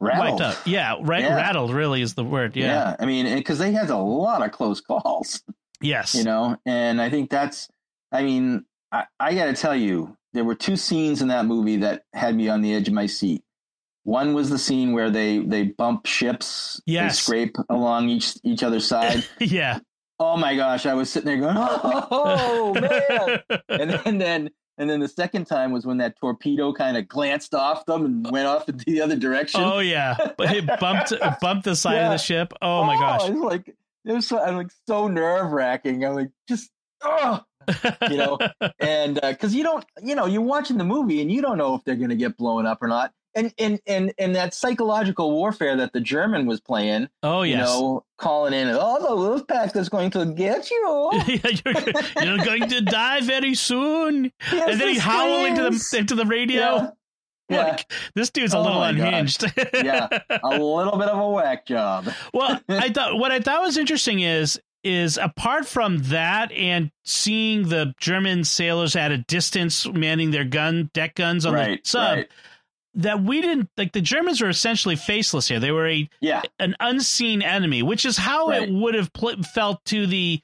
rattled 0.00 0.40
wiped 0.40 0.58
up. 0.58 0.66
Yeah, 0.66 0.96
ra- 1.00 1.18
Yeah. 1.18 1.36
rattled 1.36 1.72
really 1.72 2.02
is 2.02 2.14
the 2.14 2.24
word. 2.24 2.54
Yeah. 2.56 2.96
I 3.00 3.06
mean 3.06 3.34
because 3.36 3.58
they 3.58 3.72
had 3.72 3.88
a 3.90 3.96
lot 3.96 4.42
of 4.44 4.52
close 4.52 4.80
calls 4.80 5.42
Yes. 5.80 6.14
you 6.14 6.24
know 6.24 6.56
and 6.66 7.00
i 7.02 7.10
think 7.10 7.28
that's 7.30 7.68
i 8.10 8.22
mean 8.22 8.64
i, 8.92 9.04
I 9.20 9.34
gotta 9.34 9.52
tell 9.52 9.76
you 9.76 10.16
there 10.36 10.44
were 10.44 10.54
two 10.54 10.76
scenes 10.76 11.22
in 11.22 11.28
that 11.28 11.46
movie 11.46 11.78
that 11.78 12.02
had 12.12 12.34
me 12.34 12.48
on 12.48 12.62
the 12.62 12.74
edge 12.74 12.88
of 12.88 12.94
my 12.94 13.06
seat 13.06 13.42
one 14.04 14.34
was 14.34 14.50
the 14.50 14.58
scene 14.58 14.92
where 14.92 15.10
they 15.10 15.38
they 15.38 15.64
bump 15.64 16.06
ships 16.06 16.80
Yes. 16.86 17.16
they 17.16 17.20
scrape 17.22 17.56
along 17.68 18.08
each 18.08 18.34
each 18.44 18.62
other's 18.62 18.86
side 18.86 19.24
yeah. 19.40 19.78
oh 20.18 20.36
my 20.36 20.56
gosh 20.56 20.86
i 20.86 20.94
was 20.94 21.10
sitting 21.10 21.26
there 21.26 21.38
going 21.38 21.56
oh 21.58 22.74
man 22.80 23.40
and 23.68 23.90
then, 23.90 24.00
and 24.04 24.20
then 24.20 24.50
and 24.78 24.90
then 24.90 25.00
the 25.00 25.08
second 25.08 25.46
time 25.46 25.72
was 25.72 25.86
when 25.86 25.98
that 25.98 26.18
torpedo 26.18 26.72
kind 26.72 26.96
of 26.96 27.08
glanced 27.08 27.54
off 27.54 27.86
them 27.86 28.04
and 28.04 28.30
went 28.30 28.46
off 28.46 28.68
in 28.68 28.76
the 28.86 29.00
other 29.00 29.16
direction 29.16 29.60
oh 29.62 29.78
yeah. 29.78 30.16
But 30.36 30.54
it 30.54 30.66
bumped 30.80 31.12
bumped 31.40 31.64
the 31.64 31.74
side 31.74 32.02
of 32.02 32.10
the 32.12 32.18
ship. 32.18 32.52
Oh 32.60 32.84
my 32.84 32.94
oh, 32.94 32.98
gosh, 32.98 33.28
it 33.28 33.32
was 33.32 33.40
like 33.42 33.74
it 34.04 34.12
was 34.12 34.28
so, 34.28 34.38
I'm 34.38 34.56
like 34.56 34.70
so 34.86 35.08
nerve 35.08 35.50
wracking 35.50 36.04
i'm 36.04 36.14
like 36.14 36.30
just 36.48 36.70
oh 37.02 37.40
you 38.10 38.16
know, 38.16 38.38
and 38.80 39.18
uh, 39.22 39.30
because 39.32 39.54
you 39.54 39.62
don't, 39.62 39.84
you 40.02 40.14
know, 40.14 40.26
you're 40.26 40.42
watching 40.42 40.78
the 40.78 40.84
movie 40.84 41.20
and 41.20 41.30
you 41.30 41.42
don't 41.42 41.58
know 41.58 41.74
if 41.74 41.84
they're 41.84 41.96
going 41.96 42.10
to 42.10 42.16
get 42.16 42.36
blown 42.36 42.66
up 42.66 42.82
or 42.82 42.88
not, 42.88 43.12
and 43.34 43.52
and 43.58 43.80
and 43.86 44.12
and 44.18 44.34
that 44.36 44.54
psychological 44.54 45.30
warfare 45.32 45.76
that 45.76 45.92
the 45.92 46.00
German 46.00 46.46
was 46.46 46.60
playing, 46.60 47.08
oh 47.22 47.42
you 47.42 47.56
know, 47.56 48.04
calling 48.18 48.52
in, 48.54 48.68
oh, 48.70 49.00
the 49.00 49.44
Wolfpack 49.54 49.76
is 49.76 49.88
going 49.88 50.10
to 50.10 50.24
get 50.26 50.70
you, 50.70 51.10
you're, 51.26 52.24
you're 52.24 52.44
going 52.44 52.68
to 52.68 52.80
die 52.80 53.20
very 53.20 53.54
soon. 53.54 54.32
Here's 54.40 54.62
and 54.62 54.80
then 54.80 54.88
the 54.88 54.92
he 54.94 54.98
howl 54.98 55.44
into 55.44 55.62
the 55.62 55.96
into 55.98 56.14
the 56.14 56.24
radio. 56.26 56.60
yeah, 56.60 56.90
yeah, 57.48 57.62
Like, 57.64 57.92
this 58.14 58.30
dude's 58.30 58.54
a 58.54 58.58
Oh 58.58 58.62
little 58.62 58.82
unhinged. 58.82 59.44
yeah, 59.74 60.08
a 60.42 60.48
little 60.58 60.96
bit 60.98 61.08
of 61.08 61.18
a 61.18 61.30
whack 61.30 61.66
job. 61.66 62.08
well, 62.34 62.60
I 62.68 62.88
thought 62.90 63.18
what 63.18 63.30
I 63.32 63.40
thought 63.40 63.60
was 63.62 63.76
interesting 63.76 64.20
is 64.20 64.58
is 64.86 65.18
apart 65.18 65.66
from 65.66 65.98
that 66.04 66.52
and 66.52 66.90
seeing 67.04 67.68
the 67.68 67.94
German 67.98 68.44
sailors 68.44 68.94
at 68.96 69.10
a 69.12 69.18
distance 69.18 69.86
manning 69.86 70.30
their 70.30 70.44
gun 70.44 70.90
deck 70.94 71.14
guns 71.16 71.44
on 71.44 71.54
right, 71.54 71.82
the 71.82 71.88
sub, 71.88 72.16
right. 72.18 72.28
that 72.94 73.22
we 73.22 73.40
didn't 73.40 73.68
like 73.76 73.92
the 73.92 74.00
Germans 74.00 74.40
were 74.40 74.48
essentially 74.48 74.96
faceless 74.96 75.48
here. 75.48 75.58
They 75.60 75.72
were 75.72 75.88
a 75.88 76.08
Yeah, 76.20 76.42
an 76.58 76.76
unseen 76.80 77.42
enemy, 77.42 77.82
which 77.82 78.04
is 78.06 78.16
how 78.16 78.48
Right. 78.48 78.62
it 78.62 78.70
would 78.72 78.94
have 78.94 79.12
pl- 79.12 79.42
felt 79.42 79.84
to 79.86 80.06
the 80.06 80.40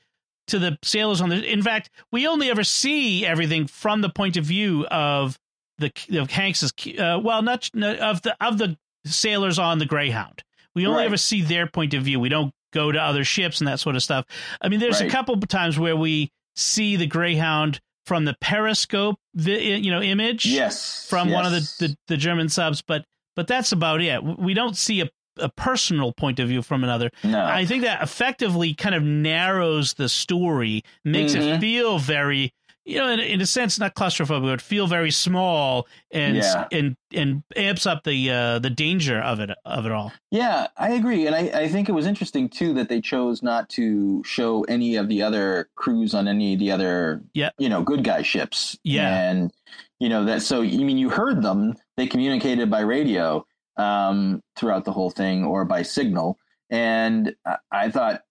to 0.49 0.59
the 0.59 0.77
sailors 0.83 1.21
on 1.21 1.29
the. 1.29 1.51
In 1.51 1.63
fact, 1.63 1.89
we 2.11 2.27
only 2.27 2.51
ever 2.51 2.65
see 2.65 3.25
everything 3.25 3.67
from 3.69 4.01
the 4.01 4.11
point 4.11 4.37
of 4.37 4.45
view 4.45 4.85
of 4.87 5.39
the 5.79 5.93
of 6.21 6.31
Hanks's. 6.31 6.73
Uh, 6.99 7.21
well, 7.23 7.43
not 7.43 7.71
no, 7.75 7.95
of 7.95 8.23
the 8.23 8.37
of 8.45 8.59
the 8.59 8.77
sailors 9.07 9.59
on 9.59 9.79
the 9.79 9.87
Greyhound. 9.87 10.43
We 10.75 10.87
only 10.87 11.01
Right. 11.01 11.07
ever 11.07 11.17
see 11.17 11.43
their 11.43 11.67
point 11.67 11.95
of 11.95 12.03
view. 12.03 12.19
We 12.19 12.29
don't 12.29 12.53
go 12.73 12.91
to 12.93 13.01
other 13.01 13.25
ships 13.25 13.61
and 13.61 13.69
that 13.69 13.81
sort 13.81 13.97
of 13.97 14.03
stuff. 14.03 14.25
I 14.61 14.69
mean, 14.69 14.81
there's 14.81 15.01
a 15.01 15.09
couple 15.09 15.35
of 15.35 15.47
times 15.49 15.79
where 15.79 15.97
we 15.97 16.31
see 16.57 16.97
the 16.97 17.07
Greyhound 17.07 17.81
from 18.07 18.25
the 18.25 18.35
periscope, 18.41 19.17
vi- 19.35 19.77
you 19.77 19.91
know, 19.91 20.03
image 20.03 20.45
yes, 20.47 21.07
from 21.09 21.31
one 21.31 21.47
of 21.47 21.53
the, 21.53 21.61
the, 21.79 21.97
the 22.09 22.17
German 22.17 22.49
subs, 22.49 22.83
but 22.83 23.05
but 23.37 23.47
that's 23.47 23.73
about 23.73 24.01
it. 24.03 24.23
We 24.23 24.53
don't 24.53 24.77
see 24.77 25.01
a, 25.01 25.09
a 25.39 25.49
personal 25.49 26.13
point 26.13 26.39
of 26.39 26.49
view 26.49 26.61
from 26.63 26.85
another. 26.85 27.11
no, 27.25 27.43
I 27.43 27.65
think 27.65 27.85
that 27.85 28.03
effectively 28.03 28.75
kind 28.75 28.95
of 28.95 29.03
narrows 29.03 29.95
the 29.95 30.09
story, 30.09 30.83
makes 31.05 31.35
it 31.35 31.41
Mhm. 31.43 31.61
feel 31.61 31.99
very, 31.99 32.53
you 32.85 32.99
know, 32.99 33.09
in, 33.09 33.21
in 33.21 33.41
a 33.41 33.47
sense, 33.47 33.79
not 33.79 33.95
claustrophobic, 33.95 34.43
but 34.43 34.61
feel 34.61 34.87
very 34.87 35.11
small 35.11 35.87
and 36.11 36.37
Yeah. 36.37 36.67
and 36.73 36.97
and 37.15 37.43
amps 37.57 37.87
up 37.87 38.05
the 38.05 38.31
uh, 38.31 38.59
the 38.59 38.71
danger 38.71 39.21
of 39.21 39.39
it 39.41 39.51
of 39.65 39.87
it 39.87 39.93
all. 39.93 40.13
Yeah, 40.31 40.67
I 40.77 40.93
agree, 40.93 41.27
and 41.27 41.35
I, 41.37 41.41
I 41.63 41.69
think 41.69 41.89
it 41.89 41.93
was 41.93 42.07
interesting 42.07 42.49
too 42.49 42.73
that 42.75 42.89
they 42.89 43.01
chose 43.01 43.43
not 43.43 43.69
to 43.71 44.23
show 44.25 44.63
any 44.65 44.97
of 44.97 45.09
the 45.09 45.23
other 45.23 45.69
crews 45.77 46.15
on 46.15 46.27
any 46.27 46.55
of 46.55 46.59
the 46.61 46.71
other, 46.73 47.23
Yeah. 47.35 47.51
you 47.59 47.69
know, 47.69 47.83
good 47.83 48.03
guy 48.03 48.23
ships. 48.23 48.77
Yeah. 48.83 49.31
and 49.31 49.53
you 50.01 50.09
know 50.09 50.25
that. 50.25 50.43
So 50.43 50.63
you 50.63 50.85
mean 50.85 50.99
you 50.99 51.11
heard 51.11 51.43
them? 51.43 51.75
They 51.97 52.07
communicated 52.09 52.69
by 52.71 52.81
radio 52.81 53.47
um, 53.77 54.43
throughout 54.57 54.85
the 54.85 54.93
whole 54.93 55.11
thing, 55.11 55.45
or 55.45 55.65
by 55.65 55.83
signal, 55.83 56.37
and 56.71 57.35
I, 57.47 57.57
I 57.71 57.91
thought, 57.91 58.23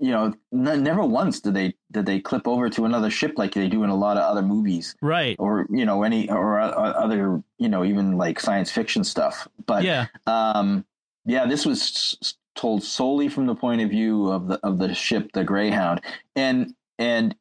you 0.00 0.10
know, 0.10 0.32
n- 0.52 0.82
never 0.82 1.04
once 1.04 1.40
did 1.40 1.54
they 1.54 1.74
did 1.92 2.06
they 2.06 2.18
clip 2.20 2.48
over 2.48 2.68
to 2.70 2.84
another 2.86 3.10
ship 3.10 3.34
like 3.36 3.52
they 3.54 3.68
do 3.68 3.84
in 3.84 3.90
a 3.90 3.94
lot 3.94 4.16
of 4.16 4.22
other 4.22 4.42
movies, 4.42 4.96
Right. 5.02 5.36
or 5.38 5.66
you 5.70 5.84
know, 5.84 6.02
any 6.02 6.28
or 6.30 6.58
uh, 6.58 6.70
other, 6.70 7.42
you 7.58 7.68
know, 7.68 7.84
even 7.84 8.16
like 8.16 8.40
science 8.40 8.70
fiction 8.70 9.04
stuff. 9.04 9.46
But 9.66 9.84
yeah. 9.84 10.06
um, 10.26 10.84
yeah, 11.26 11.46
this 11.46 11.66
was 11.66 11.80
s- 12.22 12.34
told 12.56 12.82
solely 12.82 13.28
from 13.28 13.46
the 13.46 13.54
point 13.54 13.80
of 13.82 13.90
view 13.90 14.28
of 14.28 14.48
the 14.48 14.58
of 14.66 14.78
the 14.78 14.94
ship, 14.94 15.30
the 15.32 15.44
Greyhound, 15.44 16.00
and 16.34 16.74
and 16.98 17.34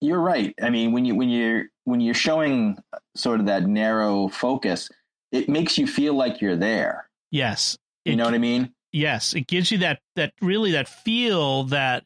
you're 0.00 0.20
right. 0.20 0.54
I 0.62 0.68
mean, 0.70 0.92
when 0.92 1.04
you 1.04 1.14
when 1.14 1.28
you're 1.30 1.64
when 1.84 2.00
you're 2.00 2.14
showing 2.14 2.76
sort 3.16 3.40
of 3.40 3.46
that 3.46 3.66
narrow 3.66 4.28
focus, 4.28 4.88
it 5.32 5.48
makes 5.48 5.78
you 5.78 5.86
feel 5.86 6.14
like 6.14 6.40
you're 6.40 6.56
there. 6.56 7.08
Yes. 7.30 7.78
You 8.04 8.16
know 8.16 8.24
what 8.24 8.34
I 8.34 8.38
mean? 8.38 8.72
Yes. 8.92 9.34
It 9.34 9.46
gives 9.46 9.70
you 9.70 9.78
that 9.78 10.00
that 10.16 10.32
really 10.40 10.72
that 10.72 10.88
feel 10.88 11.64
that 11.64 12.04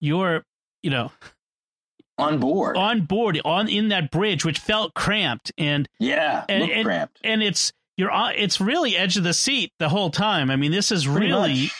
you're 0.00 0.44
you 0.82 0.90
know 0.90 1.10
On 2.18 2.38
board. 2.40 2.76
on 2.76 3.02
board 3.02 3.40
on 3.44 3.68
in 3.68 3.88
that 3.88 4.10
bridge, 4.10 4.44
which 4.44 4.58
felt 4.58 4.94
cramped 4.94 5.52
and 5.58 5.88
yeah, 6.00 6.44
and- 6.48 6.70
and- 6.70 6.84
cramped. 6.84 7.20
and 7.24 7.42
it's 7.42 7.72
you're 7.96 8.10
on 8.10 8.34
it's 8.36 8.60
really 8.60 8.96
edge 8.96 9.16
of 9.16 9.24
the 9.24 9.32
seat 9.34 9.72
the 9.78 9.88
whole 9.88 10.10
time. 10.10 10.50
I 10.50 10.56
mean, 10.56 10.70
this 10.72 10.90
is 10.92 11.06
Pretty 11.06 11.26
really 11.26 11.70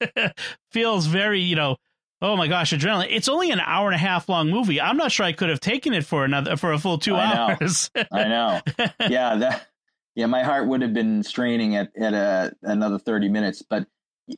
feels 0.72 1.06
very 1.06 1.40
you 1.40 1.56
know. 1.56 1.76
Oh 2.22 2.36
my 2.36 2.46
gosh, 2.48 2.72
adrenaline! 2.72 3.08
It's 3.10 3.28
only 3.28 3.50
an 3.50 3.60
hour 3.60 3.86
and 3.88 3.94
a 3.94 3.98
half 3.98 4.28
long 4.30 4.48
movie. 4.48 4.80
I'm 4.80 4.96
not 4.96 5.12
sure 5.12 5.26
I 5.26 5.32
could 5.32 5.50
have 5.50 5.60
taken 5.60 5.92
it 5.92 6.06
for 6.06 6.24
another 6.24 6.56
for 6.56 6.72
a 6.72 6.78
full 6.78 6.96
two 6.98 7.16
I 7.16 7.34
know. 7.34 7.56
hours. 7.60 7.90
I 8.12 8.24
know. 8.28 8.60
yeah, 9.10 9.36
that 9.36 9.66
yeah, 10.14 10.26
my 10.26 10.42
heart 10.42 10.66
would 10.68 10.80
have 10.80 10.94
been 10.94 11.22
straining 11.22 11.76
at 11.76 11.90
at 12.00 12.14
a, 12.14 12.52
another 12.62 12.98
thirty 12.98 13.28
minutes, 13.28 13.62
but 13.68 13.86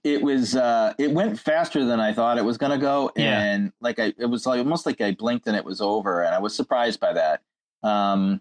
it 0.03 0.21
was 0.23 0.57
uh 0.57 0.93
it 0.99 1.13
went 1.13 1.39
faster 1.39 1.85
than 1.85 2.01
I 2.01 2.13
thought 2.13 2.39
it 2.39 2.45
was 2.45 2.59
going 2.59 2.73
to 2.73 2.79
go, 2.79 3.11
Yeah. 3.17 3.41
and 3.43 3.73
like 3.81 3.99
I 3.99 4.13
it 4.19 4.27
was 4.27 4.47
like, 4.47 4.59
almost 4.59 4.87
like 4.87 5.01
I 5.01 5.13
blinked 5.13 5.47
and 5.47 5.57
it 5.57 5.65
was 5.65 5.81
over, 5.81 6.23
and 6.23 6.35
I 6.35 6.39
was 6.39 6.55
surprised 6.55 7.01
by 7.01 7.13
that. 7.13 7.43
Um, 7.83 8.41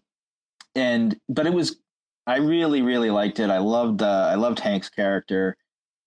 and 0.76 1.20
but 1.30 1.46
it 1.46 1.54
was 1.54 1.78
I 2.28 2.38
really 2.38 2.82
really 2.82 3.12
liked 3.12 3.40
it. 3.40 3.50
I 3.50 3.60
loved 3.60 4.02
uh, 4.02 4.30
I 4.32 4.36
loved 4.36 4.60
Hanks' 4.60 4.90
character, 4.90 5.56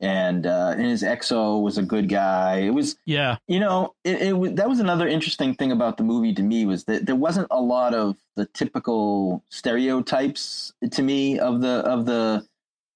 and 0.00 0.44
uh, 0.46 0.74
and 0.76 0.82
his 0.86 1.04
XO 1.04 1.62
was 1.62 1.78
a 1.78 1.82
good 1.82 2.08
guy. 2.08 2.56
It 2.58 2.70
was 2.74 2.96
yeah, 3.06 3.36
you 3.46 3.60
know, 3.60 3.94
it, 4.04 4.20
it 4.20 4.32
was 4.32 4.54
that 4.54 4.68
was 4.68 4.80
another 4.80 5.06
interesting 5.06 5.54
thing 5.54 5.70
about 5.70 5.96
the 5.96 6.02
movie 6.02 6.34
to 6.34 6.42
me 6.42 6.66
was 6.66 6.84
that 6.84 7.06
there 7.06 7.14
wasn't 7.14 7.46
a 7.52 7.60
lot 7.60 7.94
of 7.94 8.16
the 8.34 8.46
typical 8.46 9.44
stereotypes 9.50 10.72
to 10.90 11.02
me 11.02 11.38
of 11.38 11.60
the 11.60 11.68
of 11.86 12.06
the 12.06 12.44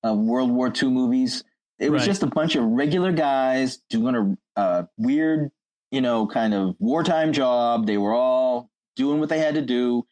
of 0.03 0.19
World 0.19 0.51
War 0.51 0.73
II 0.83 0.91
movies. 0.91 1.45
It 1.83 1.91
was 1.91 2.03
Right. 2.03 2.07
just 2.07 2.23
a 2.23 2.29
bunch 2.29 2.55
of 2.55 2.65
regular 2.65 3.13
guys 3.13 3.79
doing 3.91 4.15
a 4.57 4.61
uh, 4.61 4.85
weird, 4.97 5.51
you 5.91 6.01
know, 6.01 6.27
kind 6.27 6.55
of 6.55 6.77
wartime 6.79 7.33
job. 7.33 7.87
They 7.87 7.99
were 7.99 8.15
all 8.15 8.71
doing 8.97 9.19
what 9.19 9.29
they 9.29 9.39
had 9.41 9.55
to 9.57 9.63
do, 9.63 10.05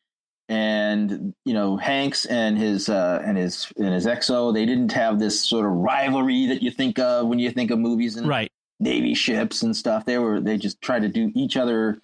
and 0.48 1.33
you 1.44 1.54
know 1.54 1.76
Hanks 1.76 2.26
and 2.26 2.59
his 2.59 2.88
uh, 2.88 3.22
and 3.24 3.38
his 3.38 3.72
and 3.76 3.94
his 3.94 4.06
XO 4.06 4.52
they 4.52 4.66
didn't 4.66 4.92
have 4.92 5.18
this 5.20 5.40
sort 5.40 5.64
of 5.64 5.72
rivalry 5.72 6.46
that 6.46 6.62
you 6.62 6.70
think 6.72 6.98
of 6.98 7.28
when 7.28 7.38
you 7.38 7.50
think 7.50 7.70
of 7.70 7.78
movies 7.78 8.16
and 8.16 8.26
right 8.26 8.50
Navy 8.80 9.14
ships 9.14 9.62
and 9.62 9.76
stuff. 9.76 10.04
They 10.06 10.18
were 10.18 10.40
they 10.40 10.56
just 10.59 10.80
tried 10.83 11.02
to 11.02 11.09
do 11.09 11.30
each 11.37 11.56
other 11.56 12.00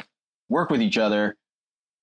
work 0.48 0.70
with 0.70 0.80
each 0.80 0.96
other 0.98 1.34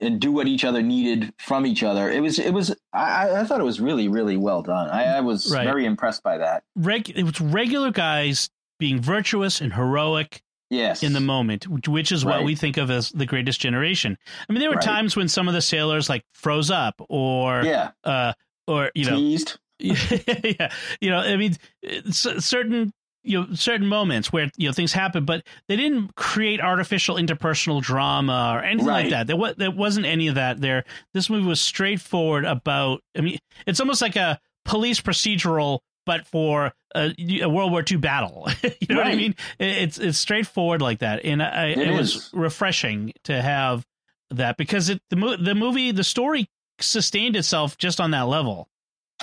and 0.03 0.19
do 0.19 0.31
what 0.31 0.47
each 0.47 0.63
other 0.65 0.81
needed 0.81 1.33
from 1.39 1.65
each 1.65 1.83
other. 1.83 2.09
It 2.11 2.21
was 2.21 2.37
it 2.39 2.51
was 2.53 2.75
I, 2.93 3.41
I 3.41 3.43
thought 3.45 3.59
it 3.59 3.63
was 3.65 3.79
really 3.81 4.07
really 4.07 4.37
well 4.37 4.61
done. 4.61 4.89
I, 4.89 5.17
I 5.17 5.19
was 5.21 5.51
Right. 5.53 5.63
very 5.65 5.85
impressed 5.85 6.23
by 6.23 6.37
that. 6.37 6.63
Reg- 6.75 7.09
it 7.15 7.23
was 7.23 7.39
regular 7.41 7.91
guys 7.91 8.49
being 8.79 9.01
virtuous 9.01 9.61
and 9.61 9.73
heroic 9.73 10.41
Yes, 10.69 11.03
in 11.03 11.13
the 11.13 11.19
moment, 11.19 11.67
which, 11.67 12.11
is 12.11 12.25
what 12.25 12.43
we 12.43 12.55
think 12.55 12.77
of 12.77 12.89
as 12.89 13.11
the 13.11 13.27
greatest 13.27 13.61
generation. 13.61 14.17
I 14.49 14.51
mean, 14.53 14.59
there 14.59 14.69
were 14.71 14.75
Right. 14.77 14.83
times 14.83 15.15
when 15.15 15.27
some 15.27 15.47
of 15.47 15.53
the 15.53 15.61
sailors 15.61 16.09
like 16.09 16.25
froze 16.33 16.71
up 16.71 16.95
or, 17.09 17.61
yeah 17.63 17.91
uh, 18.03 18.33
or 18.67 18.89
you 18.95 19.05
know, 19.05 19.15
teased. 19.17 19.59
yeah, 19.79 20.71
you 20.99 21.11
know, 21.11 21.17
I 21.19 21.35
mean, 21.37 21.57
it's 21.83 22.17
certain 22.43 22.91
you 23.23 23.39
know 23.41 23.47
certain 23.53 23.87
moments 23.87 24.31
where 24.31 24.51
you 24.57 24.67
know 24.67 24.73
things 24.73 24.93
happen, 24.93 25.25
but 25.25 25.43
they 25.67 25.75
didn't 25.75 26.15
create 26.15 26.61
artificial 26.61 27.15
interpersonal 27.15 27.81
drama 27.81 28.53
or 28.55 28.63
anything 28.63 28.87
like 28.87 29.09
that. 29.09 29.27
There 29.27 29.37
was 29.37 29.55
there 29.57 29.71
wasn't 29.71 30.05
any 30.05 30.27
of 30.27 30.35
that. 30.35 30.59
There, 30.61 30.83
this 31.13 31.29
movie 31.29 31.47
was 31.47 31.61
straightforward 31.61 32.45
about. 32.45 33.01
I 33.17 33.21
mean, 33.21 33.39
it's 33.65 33.79
almost 33.79 34.01
like 34.01 34.15
a 34.15 34.39
police 34.65 35.01
procedural, 35.01 35.79
but 36.05 36.27
for 36.27 36.73
a, 36.95 37.13
a 37.41 37.47
World 37.47 37.71
War 37.71 37.83
II 37.89 37.97
battle. 37.97 38.47
you 38.63 38.87
know 38.89 38.97
what 38.97 39.07
I 39.07 39.15
mean? 39.15 39.35
It's 39.59 39.97
it's 39.97 40.17
straightforward 40.17 40.81
like 40.81 40.99
that, 40.99 41.23
and 41.25 41.41
I, 41.41 41.67
it, 41.67 41.77
It 41.79 41.93
was 41.93 42.29
refreshing 42.33 43.13
to 43.25 43.41
have 43.41 43.85
that 44.31 44.57
because 44.57 44.89
it 44.89 45.01
the 45.09 45.37
the 45.39 45.55
movie 45.55 45.91
the 45.91 46.03
story 46.03 46.47
sustained 46.79 47.35
itself 47.35 47.77
just 47.77 48.01
on 48.01 48.11
that 48.11 48.27
level. 48.27 48.67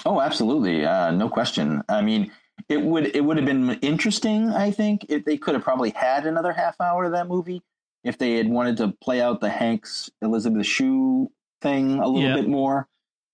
Oh, 0.07 0.21
absolutely, 0.21 0.87
uh, 0.87 1.11
no 1.11 1.29
question. 1.29 1.83
I 1.89 2.01
mean, 2.01 2.31
it 2.69 2.83
would 2.83 3.15
it 3.15 3.21
would 3.25 3.37
have 3.37 3.47
been 3.47 3.71
interesting. 3.81 4.51
I 4.51 4.71
think 4.71 5.07
if 5.09 5.25
they 5.25 5.37
could 5.37 5.55
have 5.55 5.63
probably 5.65 5.91
had 5.91 6.27
another 6.27 6.53
half 6.53 6.81
hour 6.81 7.05
of 7.05 7.13
that 7.13 7.29
movie 7.29 7.63
if 8.05 8.17
they 8.19 8.37
had 8.37 8.49
wanted 8.49 8.77
to 8.79 8.89
play 9.03 9.21
out 9.21 9.41
the 9.41 9.51
Hanks 9.51 10.11
Elizabeth 10.23 10.67
Shue 10.67 11.31
thing 11.63 11.99
a 11.99 12.07
little 12.09 12.29
Yeah. 12.31 12.37
bit 12.37 12.49
more. 12.49 12.89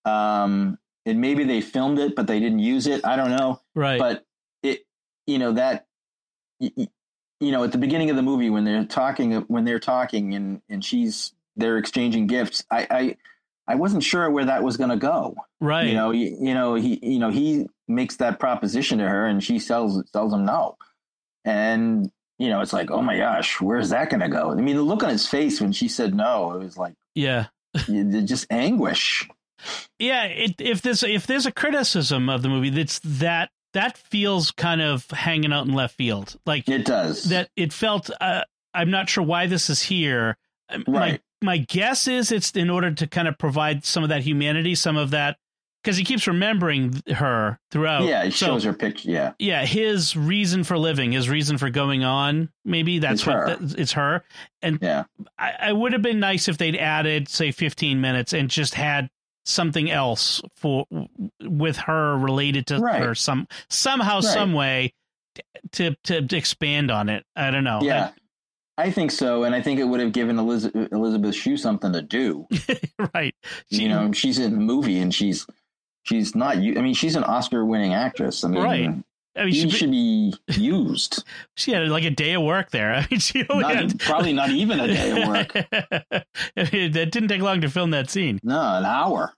Um, 0.04 0.78
and 1.04 1.20
maybe 1.20 1.44
they 1.44 1.60
filmed 1.60 1.98
it, 1.98 2.16
but 2.16 2.26
they 2.26 2.40
didn't 2.40 2.58
use 2.58 2.86
it. 2.86 3.04
I 3.04 3.16
don't 3.16 3.30
know. 3.30 3.60
Right. 3.74 3.98
but 3.98 4.24
it 4.62 4.84
you 5.26 5.38
know 5.38 5.52
that 5.52 5.86
y- 6.60 6.72
y- 6.76 6.88
you 7.40 7.52
know 7.52 7.62
at 7.64 7.72
the 7.72 7.78
beginning 7.78 8.10
of 8.10 8.16
the 8.16 8.22
movie 8.22 8.50
when 8.50 8.64
they're 8.64 8.84
talking 8.84 9.32
when 9.42 9.64
they're 9.64 9.78
talking 9.80 10.34
and 10.34 10.62
and 10.68 10.84
she's 10.84 11.32
they're 11.56 11.76
exchanging 11.78 12.26
gifts 12.26 12.64
i 12.70 12.86
i 12.90 13.16
i 13.68 13.74
wasn't 13.74 14.02
sure 14.02 14.30
where 14.30 14.44
that 14.46 14.62
was 14.62 14.76
going 14.78 14.88
to 14.90 14.96
go 14.96 15.34
right. 15.60 15.86
you 15.88 15.94
know 15.94 16.10
you, 16.10 16.36
you 16.40 16.54
know 16.54 16.74
he 16.74 16.98
you 17.02 17.18
know 17.18 17.30
he 17.30 17.66
makes 17.88 18.16
that 18.16 18.38
proposition 18.38 18.98
to 18.98 19.08
her 19.08 19.26
and 19.26 19.42
she 19.44 19.58
tells 19.60 20.02
tells 20.10 20.32
him 20.32 20.44
no 20.44 20.76
and 21.44 22.10
you 22.38 22.48
know 22.48 22.60
it's 22.60 22.72
like 22.72 22.90
oh 22.90 23.00
my 23.02 23.16
gosh 23.16 23.60
where's 23.60 23.90
that 23.90 24.10
going 24.10 24.20
to 24.20 24.28
go 24.28 24.50
i 24.50 24.54
mean 24.54 24.76
the 24.76 24.82
look 24.82 25.02
on 25.02 25.10
his 25.10 25.26
face 25.26 25.60
when 25.60 25.72
she 25.72 25.88
said 25.88 26.14
no 26.14 26.52
it 26.52 26.58
was 26.58 26.76
like 26.76 26.94
yeah. 27.14 27.46
just 28.24 28.46
anguish 28.50 29.28
Yeah, 29.98 30.24
it, 30.24 30.54
if 30.60 30.82
there's 30.82 31.02
if 31.02 31.26
there's 31.26 31.46
a 31.46 31.52
criticism 31.52 32.28
of 32.28 32.42
the 32.42 32.48
movie, 32.48 32.70
that's 32.70 33.00
that 33.04 33.50
that 33.72 33.96
feels 33.96 34.50
kind 34.50 34.82
of 34.82 35.10
hanging 35.10 35.52
out 35.52 35.66
in 35.66 35.72
left 35.72 35.96
field. 35.96 36.36
Like 36.44 36.68
it 36.68 36.84
does 36.84 37.24
that, 37.24 37.48
it 37.56 37.72
felt. 37.72 38.10
Uh, 38.20 38.42
I'm 38.74 38.90
not 38.90 39.08
sure 39.08 39.24
why 39.24 39.46
this 39.46 39.70
is 39.70 39.82
here. 39.82 40.36
My 40.86 40.98
Right. 40.98 41.20
my 41.42 41.56
guess 41.58 42.06
is 42.06 42.30
it's 42.32 42.50
in 42.52 42.68
order 42.68 42.90
to 42.92 43.06
kind 43.06 43.28
of 43.28 43.38
provide 43.38 43.84
some 43.84 44.02
of 44.02 44.10
that 44.10 44.22
humanity, 44.22 44.74
some 44.74 44.96
of 44.98 45.10
that 45.10 45.38
because 45.86 45.96
he 45.96 46.02
keeps 46.04 46.26
remembering 46.26 47.00
her 47.14 47.60
throughout. 47.70 48.02
yeah 48.02 48.24
he 48.24 48.30
So, 48.32 48.46
shows 48.46 48.64
her 48.64 48.72
picture 48.72 49.08
yeah 49.08 49.32
yeah, 49.38 49.64
his 49.64 50.16
reason 50.16 50.64
for 50.64 50.76
living, 50.76 51.12
his 51.12 51.28
reason 51.28 51.58
for 51.58 51.70
going 51.70 52.02
on, 52.02 52.48
maybe 52.64 52.98
that's 52.98 53.20
It's 53.20 53.26
what 53.26 53.36
her. 53.36 53.56
that- 53.56 53.78
it's 53.78 53.92
her. 53.92 54.24
And 54.62 54.78
yeah 54.82 55.04
I, 55.38 55.52
I 55.60 55.72
would 55.72 55.92
have 55.92 56.02
been 56.02 56.18
nice 56.18 56.48
if 56.48 56.58
they'd 56.58 56.76
added, 56.76 57.28
say, 57.28 57.52
15 57.52 58.00
minutes 58.00 58.32
and 58.32 58.50
just 58.50 58.74
had 58.74 59.08
something 59.44 59.88
else 59.88 60.42
for 60.56 60.86
with 61.40 61.76
her 61.76 62.18
related 62.18 62.66
to 62.66 62.78
Right. 62.80 63.00
her 63.00 63.14
some 63.14 63.46
somehow, 63.70 64.16
Right. 64.16 64.24
some 64.24 64.52
way 64.54 64.92
to, 65.72 65.94
to 66.04 66.22
to 66.26 66.36
expand 66.36 66.90
on 66.90 67.08
it. 67.08 67.24
I 67.36 67.52
don't 67.52 67.62
know. 67.62 67.78
Yeah, 67.82 68.10
I 68.78 68.90
think 68.90 69.10
so, 69.12 69.44
and 69.44 69.54
I 69.54 69.62
think 69.62 69.78
it 69.78 69.84
would 69.84 70.00
have 70.00 70.12
given 70.12 70.38
Elizabeth, 70.38 70.92
Elizabeth 70.92 71.34
Shue 71.34 71.56
something 71.56 71.92
to 71.92 72.02
do. 72.02 72.46
right. 73.14 73.34
She- 73.70 73.82
you 73.82 73.88
know, 73.88 74.10
she's 74.12 74.38
in 74.40 74.52
the 74.52 74.58
movie, 74.60 74.98
and 74.98 75.14
she's 75.14 75.46
she's 76.06 76.34
not. 76.34 76.56
I 76.56 76.60
mean, 76.60 76.94
she's 76.94 77.16
an 77.16 77.24
Oscar-winning 77.24 77.92
actress. 77.94 78.44
I 78.44 78.48
mean, 78.48 78.62
Right. 78.62 78.94
I 79.38 79.44
mean, 79.44 79.52
she 79.52 79.68
should 79.68 79.90
be 79.90 80.32
used. 80.54 81.22
she 81.56 81.72
had 81.72 81.86
like 81.88 82.04
a 82.04 82.10
day 82.10 82.32
of 82.34 82.42
work 82.42 82.70
there. 82.70 82.94
I 82.94 83.06
mean, 83.10 83.20
she 83.20 83.44
Not, 83.50 83.74
had, 83.74 84.00
probably 84.00 84.32
not 84.32 84.48
even 84.50 84.80
a 84.80 84.86
day 84.86 85.22
of 85.22 85.28
work. 85.28 85.52
it 86.56 86.92
didn't 87.12 87.28
take 87.28 87.42
long 87.42 87.60
to 87.60 87.68
film 87.68 87.90
that 87.90 88.08
scene. 88.08 88.40
No, 88.42 88.58
an 88.58 88.84
hour, 88.86 89.34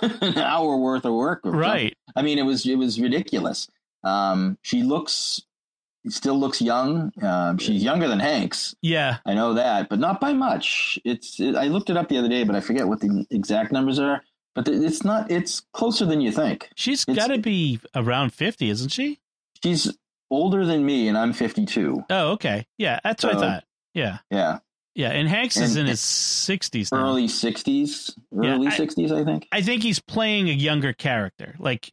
an 0.00 0.38
hour 0.38 0.76
worth 0.76 1.04
of 1.04 1.14
work. 1.14 1.40
Right. 1.44 1.96
something. 2.06 2.12
I 2.14 2.22
mean, 2.22 2.38
it 2.38 2.42
was 2.44 2.64
it 2.66 2.76
was 2.76 3.00
ridiculous. 3.00 3.68
Um, 4.04 4.58
she 4.62 4.82
looks 4.84 5.42
still 6.08 6.38
looks 6.38 6.60
young. 6.60 7.12
Um, 7.22 7.58
she's 7.58 7.82
younger 7.82 8.06
than 8.08 8.20
Hanks. 8.20 8.74
Yeah. 8.82 9.18
I 9.26 9.34
know 9.34 9.54
that, 9.54 9.88
but 9.88 9.98
not 9.98 10.20
by 10.20 10.32
much. 10.32 10.98
It's 11.04 11.40
it, 11.40 11.54
I 11.56 11.64
looked 11.66 11.90
it 11.90 11.96
up 11.96 12.08
the 12.08 12.18
other 12.18 12.28
day, 12.28 12.44
but 12.44 12.54
I 12.56 12.60
forget 12.60 12.86
what 12.86 13.00
the 13.00 13.26
exact 13.30 13.72
numbers 13.72 13.98
are. 13.98 14.22
But 14.54 14.68
it's 14.68 15.02
not. 15.04 15.30
It's 15.30 15.62
closer 15.72 16.04
than 16.04 16.20
you 16.20 16.30
think. 16.30 16.68
She's 16.76 17.04
got 17.04 17.28
to 17.28 17.38
be 17.38 17.80
around 17.94 18.34
50, 18.34 18.68
isn't 18.68 18.90
she? 18.90 19.18
She's 19.62 19.90
older 20.30 20.66
than 20.66 20.84
me, 20.84 21.08
and 21.08 21.16
I'm 21.16 21.32
52. 21.32 22.04
Oh, 22.10 22.30
okay. 22.32 22.66
Yeah, 22.78 23.00
that's 23.02 23.24
what 23.24 23.36
I 23.36 23.40
thought. 23.40 23.64
Yeah. 23.94 24.18
Yeah, 24.30 24.58
Yeah. 24.94 25.10
And 25.10 25.28
Hanks 25.28 25.56
is 25.56 25.76
in 25.76 25.86
his 25.86 26.00
60s 26.00 26.92
now. 26.92 26.98
early 27.06 27.26
60s, 27.28 28.14
Yeah, 28.30 28.54
early 28.54 28.68
I- 28.68 28.70
60s, 28.76 29.10
I 29.12 29.24
think. 29.24 29.46
I 29.52 29.62
think 29.62 29.82
he's 29.82 30.00
playing 30.00 30.48
a 30.48 30.52
younger 30.52 30.92
character. 30.92 31.54
Like, 31.58 31.92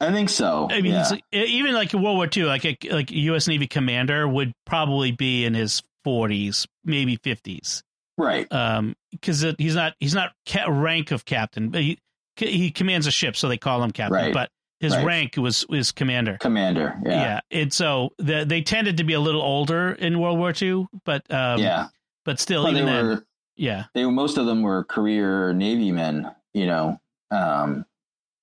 I 0.00 0.10
think 0.12 0.28
so. 0.30 0.68
I 0.70 0.80
mean, 0.82 0.92
yeah. 0.94 1.08
like, 1.08 1.22
even 1.32 1.74
like 1.74 1.92
World 1.92 2.16
War 2.16 2.28
II, 2.36 2.44
like 2.44 2.64
a 2.64 2.76
like 2.90 3.10
a 3.12 3.18
U.S. 3.30 3.46
Navy 3.46 3.68
commander 3.68 4.26
would 4.26 4.52
probably 4.66 5.12
be 5.12 5.44
in 5.44 5.54
his 5.54 5.80
40s, 6.04 6.66
maybe 6.84 7.16
50s. 7.18 7.82
Right. 8.18 8.50
Um, 8.52 8.94
because 9.10 9.44
he's 9.58 9.74
not 9.74 9.94
he's 10.00 10.14
not 10.14 10.32
ca- 10.48 10.70
rank 10.70 11.10
of 11.10 11.24
captain, 11.24 11.68
but 11.70 11.80
he 11.82 11.98
he 12.36 12.70
commands 12.70 13.06
a 13.06 13.10
ship, 13.10 13.36
so 13.36 13.48
they 13.48 13.58
call 13.58 13.82
him 13.82 13.90
captain. 13.90 14.14
Right. 14.14 14.32
But 14.34 14.50
his 14.80 14.94
Right. 14.96 15.04
rank 15.04 15.36
was 15.36 15.66
was 15.68 15.92
commander. 15.92 16.38
Commander. 16.40 16.96
Yeah. 17.04 17.10
Yeah. 17.50 17.60
and 17.60 17.72
so 17.72 18.10
the, 18.18 18.44
they 18.44 18.62
tended 18.62 18.96
to 18.96 19.04
be 19.04 19.12
a 19.12 19.20
little 19.20 19.42
older 19.42 19.92
in 19.92 20.18
World 20.18 20.38
War 20.38 20.52
II, 20.60 20.86
but 21.04 21.22
um, 21.32 21.60
yeah. 21.60 21.88
but 22.24 22.40
still, 22.40 22.64
Well, 22.64 22.72
they 22.72 22.80
even 22.80 22.92
then, 22.92 23.06
were. 23.06 23.26
yeah, 23.56 23.84
They 23.94 24.04
were. 24.06 24.12
Most 24.12 24.38
of 24.38 24.46
them 24.46 24.62
were 24.62 24.82
career 24.84 25.52
Navy 25.52 25.92
men. 25.92 26.30
You 26.54 26.66
know. 26.66 27.00
Um, 27.30 27.86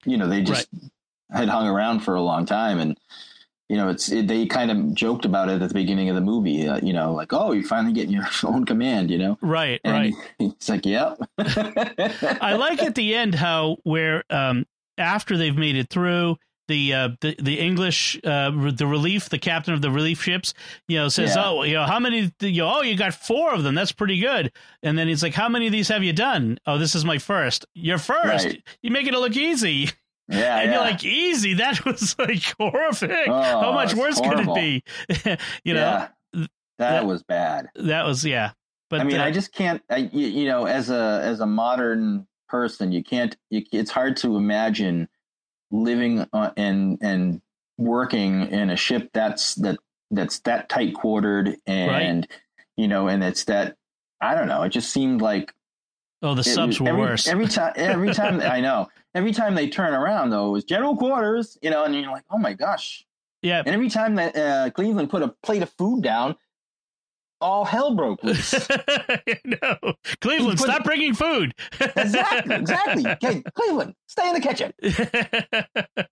you 0.06 0.18
know, 0.18 0.28
they 0.28 0.42
just 0.44 0.68
had 1.30 1.50
hung 1.50 1.68
around 1.68 2.00
for 2.00 2.16
a 2.16 2.22
long 2.22 2.46
time, 2.46 2.80
and 2.80 2.98
you 3.70 3.78
know, 3.78 3.88
it's 3.90 4.12
it, 4.12 4.28
they 4.28 4.46
kind 4.48 4.72
of 4.72 4.94
joked 4.96 5.26
about 5.26 5.48
it 5.50 5.62
at 5.62 5.68
the 5.70 5.74
beginning 5.74 6.10
of 6.10 6.16
the 6.16 6.22
movie. 6.22 6.68
Uh, 6.68 6.80
you 6.84 6.92
know, 6.92 7.14
like, 7.14 7.32
oh, 7.34 7.52
you're 7.52 7.64
finally 7.68 7.94
getting 7.94 8.12
your 8.14 8.26
own 8.44 8.66
command. 8.66 9.10
You 9.12 9.20
know. 9.20 9.38
right, 9.42 9.80
And 9.84 9.94
right. 9.94 10.14
It's 10.40 10.68
like, 10.70 10.86
yep. 10.86 11.18
I 11.38 12.56
like 12.58 12.82
at 12.84 12.96
the 12.96 13.16
end 13.16 13.36
how 13.36 13.78
where 13.84 14.24
um 14.30 14.66
after 14.98 15.38
they've 15.38 15.56
made 15.58 15.76
it 15.76 15.90
through 15.90 16.38
the 16.68 16.94
uh 16.94 17.10
the, 17.22 17.36
the 17.42 17.60
English 17.60 18.20
uh 18.24 18.52
the 18.72 18.86
relief 18.86 19.30
the 19.30 19.40
captain 19.40 19.74
of 19.74 19.82
the 19.82 19.90
relief 19.90 20.22
ships 20.22 20.54
you 20.88 20.98
know 21.00 21.08
says 21.10 21.36
Yeah. 21.36 21.44
oh 21.48 21.64
you 21.64 21.74
know 21.74 21.86
how 21.86 22.00
many 22.00 22.32
you 22.42 22.62
know, 22.62 22.72
oh 22.78 22.82
you 22.84 22.96
got 22.96 23.14
four 23.16 23.54
of 23.54 23.64
them 23.64 23.74
that's 23.74 23.92
pretty 23.92 24.20
good 24.20 24.52
and 24.84 24.96
then 24.98 25.08
he's 25.08 25.24
like 25.24 25.34
how 25.34 25.50
many 25.50 25.66
of 25.66 25.72
these 25.72 25.88
have 25.88 26.04
you 26.04 26.14
done 26.14 26.60
oh 26.68 26.78
this 26.78 26.94
is 26.94 27.04
my 27.04 27.18
first 27.18 27.66
you're 27.74 27.98
first 27.98 28.46
Right. 28.46 28.64
you 28.84 28.92
make 28.92 29.08
it 29.08 29.14
look 29.14 29.36
easy 29.36 29.90
Yeah, 30.30 30.60
and 30.60 30.70
yeah. 30.72 30.76
you're 30.78 30.86
like 30.92 31.04
easy 31.04 31.56
that 31.56 31.84
was 31.86 32.16
like 32.20 32.44
horrific 32.60 33.12
Oh, 33.28 33.42
how 33.42 33.72
much 33.72 33.94
worse 33.96 34.20
horrible. 34.20 34.54
could 34.56 34.64
it 34.64 34.84
be 35.26 35.38
you 35.64 35.74
know 35.74 35.80
Yeah. 35.82 36.08
that, 36.34 36.50
that- 36.78 37.06
was 37.06 37.24
bad. 37.24 37.70
that 37.76 38.06
was 38.06 38.24
yeah 38.26 38.52
but 38.90 39.02
I 39.02 39.04
mean, 39.04 39.20
uh, 39.20 39.24
I 39.26 39.30
just 39.30 39.54
can't. 39.54 39.84
I, 39.92 39.98
you, 39.98 40.26
you 40.28 40.46
know, 40.48 40.66
as 40.66 40.90
a 40.90 41.22
as 41.24 41.42
a 41.42 41.46
modern 41.46 42.26
person, 42.48 42.92
you 42.92 43.04
can't. 43.04 43.38
You, 43.52 43.64
it's 43.72 43.92
hard 43.92 44.18
to 44.18 44.36
imagine 44.36 45.08
living 45.70 46.26
on, 46.34 46.54
and 46.58 46.98
and 47.00 47.40
working 47.78 48.48
in 48.52 48.72
a 48.72 48.76
ship 48.76 49.12
that's 49.14 49.54
that 49.56 49.78
that's 50.10 50.40
that 50.40 50.70
tight 50.70 50.96
quartered 50.96 51.56
and 51.68 52.28
you 52.78 52.88
know, 52.88 53.08
and 53.08 53.24
it's 53.24 53.44
that. 53.44 53.76
I 54.22 54.34
don't 54.34 54.48
know. 54.48 54.64
It 54.64 54.70
just 54.70 54.92
seemed 54.92 55.22
like 55.22 55.54
oh 56.22 56.34
the 56.34 56.42
it 56.42 56.44
subs 56.44 56.80
were 56.80 56.90
every, 56.90 57.02
worse 57.02 57.28
Every 57.28 57.48
time, 57.48 57.74
every 57.76 58.14
time 58.14 58.42
I 58.42 58.62
know. 58.62 58.88
Every 59.16 59.32
time 59.32 59.56
they 59.56 59.68
turn 59.70 59.94
around, 59.94 60.30
though, 60.30 60.50
it 60.50 60.52
was 60.52 60.64
general 60.64 60.96
quarters. 60.96 61.58
You 61.62 61.70
know, 61.70 61.84
and 61.84 61.96
you're 61.96 62.12
like, 62.12 62.26
oh 62.30 62.38
my 62.38 62.54
gosh. 62.54 63.06
yeah 63.42 63.60
And 63.60 63.70
every 63.70 63.90
time 63.90 64.16
that 64.16 64.36
uh, 64.36 64.70
Cleveland 64.72 65.10
put 65.10 65.24
a 65.24 65.30
plate 65.44 65.64
of 65.64 65.70
food 65.78 66.04
down, 66.04 66.36
all 67.42 67.66
hell 67.66 67.96
broke 67.96 68.24
loose. 68.24 68.54
no, 69.46 69.94
Cleveland, 70.22 70.60
stop 70.60 70.84
bringing 70.84 71.14
food. 71.14 71.54
exactly, 71.80 72.56
exactly. 72.56 73.06
Okay, 73.12 73.44
Cleveland, 73.54 73.94
stay 74.08 74.28
in 74.28 74.34
the 74.34 74.42
kitchen. 74.42 74.72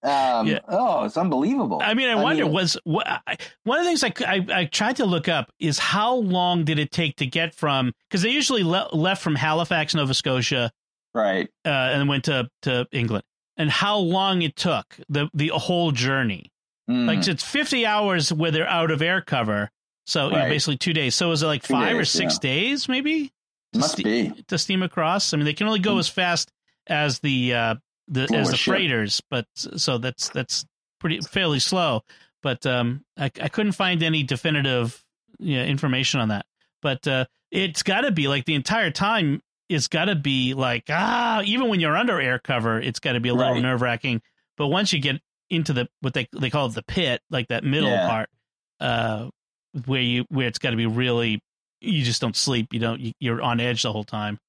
Um, 0.04 0.48
Yeah. 0.48 0.60
Oh, 0.68 1.06
it's 1.06 1.18
unbelievable. 1.18 1.80
I 1.82 1.94
mean, 1.94 2.10
I 2.10 2.16
wonder 2.16 2.46
was 2.48 2.78
wha- 2.86 3.04
I- 3.06 3.38
one 3.64 3.80
of 3.80 3.86
the 3.86 3.90
things 3.90 4.04
I, 4.04 4.14
I 4.26 4.46
I 4.62 4.66
tried 4.66 4.98
to 4.98 5.06
look 5.06 5.28
up 5.28 5.52
is 5.60 5.80
how 5.80 6.16
long 6.16 6.64
did 6.64 6.80
it 6.80 6.92
take 6.92 7.16
to 7.18 7.26
get 7.26 7.54
from 7.54 7.94
because 8.10 8.22
they 8.22 8.30
usually 8.30 8.64
le- 8.64 8.90
left 8.94 9.22
from 9.22 9.36
Halifax, 9.36 9.94
Nova 9.96 10.14
Scotia, 10.14 10.72
right. 11.14 11.48
uh, 11.66 11.70
and 11.70 12.08
went 12.10 12.26
to 12.26 12.48
to 12.64 12.86
England, 12.92 13.24
and 13.58 13.70
how 13.70 13.98
long 13.98 14.42
it 14.42 14.56
took 14.56 14.86
the 15.10 15.30
the 15.34 15.50
whole 15.50 15.92
journey. 15.92 16.52
Mm. 16.90 17.06
Like 17.08 17.28
it's 17.28 17.44
fifty 17.44 17.86
hours 17.86 18.32
where 18.32 18.52
they're 18.52 18.68
out 18.68 18.92
of 18.92 19.02
air 19.02 19.22
cover, 19.22 19.70
so 20.08 20.30
you 20.30 20.36
know, 20.38 20.46
basically 20.50 20.78
two 20.78 20.94
days. 20.94 21.14
So 21.14 21.32
is 21.32 21.44
it 21.44 21.48
like 21.48 21.62
Two 21.64 21.74
five 21.74 21.94
or 21.96 22.00
days, 22.00 22.10
six 22.10 22.40
days, 22.40 22.90
maybe? 22.90 23.32
to 23.74 23.80
must 23.80 23.94
ste- 23.98 24.04
be. 24.04 24.44
to 24.48 24.58
steam 24.58 24.82
across. 24.82 25.34
I 25.34 25.38
mean, 25.38 25.46
they 25.46 25.54
can 25.54 25.68
only 25.68 25.80
go 25.80 25.96
Mm. 25.96 26.00
as 26.00 26.08
fast 26.10 26.52
as 26.88 27.20
the 27.20 27.54
uh, 27.54 27.76
the 28.08 28.24
as 28.34 28.50
the 28.50 28.58
ship. 28.58 28.72
freighters, 28.74 29.22
but 29.30 29.46
so 29.56 29.98
that's 30.00 30.30
that's 30.30 30.66
pretty 31.00 31.20
fairly 31.22 31.60
slow. 31.60 32.02
But 32.42 32.66
um, 32.66 33.04
I 33.18 33.26
I 33.26 33.50
couldn't 33.50 33.74
find 33.74 34.02
any 34.02 34.24
definitive 34.24 35.04
you 35.38 35.58
know, 35.58 35.66
information 35.66 36.20
on 36.22 36.30
that. 36.30 36.46
But 36.82 37.06
uh, 37.08 37.26
it's 37.52 37.84
got 37.84 38.02
to 38.02 38.12
be 38.12 38.28
like 38.28 38.46
the 38.46 38.56
entire 38.56 38.90
time. 38.92 39.42
It's 39.70 39.90
got 39.90 40.06
to 40.06 40.16
be 40.16 40.54
like 40.54 40.86
ah, 40.90 41.42
even 41.44 41.68
when 41.68 41.80
you're 41.82 41.98
under 41.98 42.22
air 42.22 42.40
cover, 42.40 42.80
it's 42.80 43.00
got 43.00 43.14
to 43.14 43.20
be 43.20 43.30
a 43.30 43.34
little 43.34 43.54
Right. 43.54 43.62
nerve 43.62 43.82
wracking. 43.82 44.22
But 44.56 44.68
once 44.68 44.94
you 44.94 45.00
get 45.00 45.20
into 45.50 45.74
the 45.74 45.90
what 46.00 46.14
they 46.14 46.28
they 46.32 46.50
call 46.50 46.70
the 46.70 46.84
pit, 46.84 47.22
like 47.30 47.50
that 47.50 47.66
middle 47.66 47.90
Yeah. 47.90 48.08
part, 48.08 48.30
uh, 48.80 49.30
where 49.86 50.02
you 50.02 50.26
where 50.30 50.48
it's 50.48 50.60
got 50.60 50.72
to 50.72 50.78
be 50.78 50.86
really 50.86 51.40
you 51.82 52.04
just 52.04 52.22
don't 52.22 52.36
sleep. 52.36 52.74
You 52.74 52.80
don't. 52.80 53.00
you- 53.00 53.14
You're 53.20 53.42
on 53.42 53.60
edge 53.60 53.84
the 53.84 53.92
whole 53.92 54.04
time. 54.04 54.40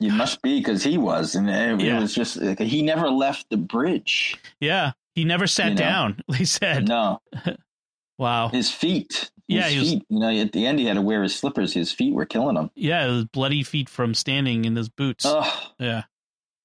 You 0.00 0.12
must 0.12 0.42
be 0.42 0.58
because 0.58 0.82
he 0.84 0.98
was, 0.98 1.34
and 1.34 1.48
it, 1.48 1.80
Yeah. 1.80 2.00
was 2.00 2.14
just 2.14 2.36
like, 2.36 2.58
he 2.58 2.82
never 2.82 3.08
left 3.08 3.46
the 3.48 3.56
bridge. 3.56 4.36
Yeah, 4.60 4.92
he 5.14 5.24
never 5.24 5.46
sat 5.46 5.68
You 5.70 5.74
know? 5.76 5.78
down. 5.78 6.20
They 6.28 6.44
said, 6.44 6.88
No, 6.88 7.20
"Wow, 8.18 8.48
his 8.48 8.70
feet. 8.70 9.30
His 9.48 9.56
Yeah, 9.56 9.68
he 9.68 9.78
was- 9.78 9.90
feet. 9.92 10.02
You 10.10 10.18
know, 10.18 10.28
at 10.40 10.52
the 10.52 10.66
end, 10.66 10.78
he 10.78 10.84
had 10.86 10.94
to 10.94 11.00
wear 11.02 11.22
his 11.22 11.34
slippers. 11.34 11.72
His 11.72 11.90
feet 11.92 12.12
were 12.12 12.26
killing 12.26 12.56
him. 12.56 12.70
yeah, 12.74 13.06
was 13.06 13.24
bloody 13.26 13.62
feet 13.62 13.88
from 13.88 14.14
standing 14.14 14.64
in 14.66 14.74
those 14.74 14.88
boots." 14.90 15.24
Oh, 15.26 15.72
Yeah. 15.78 16.02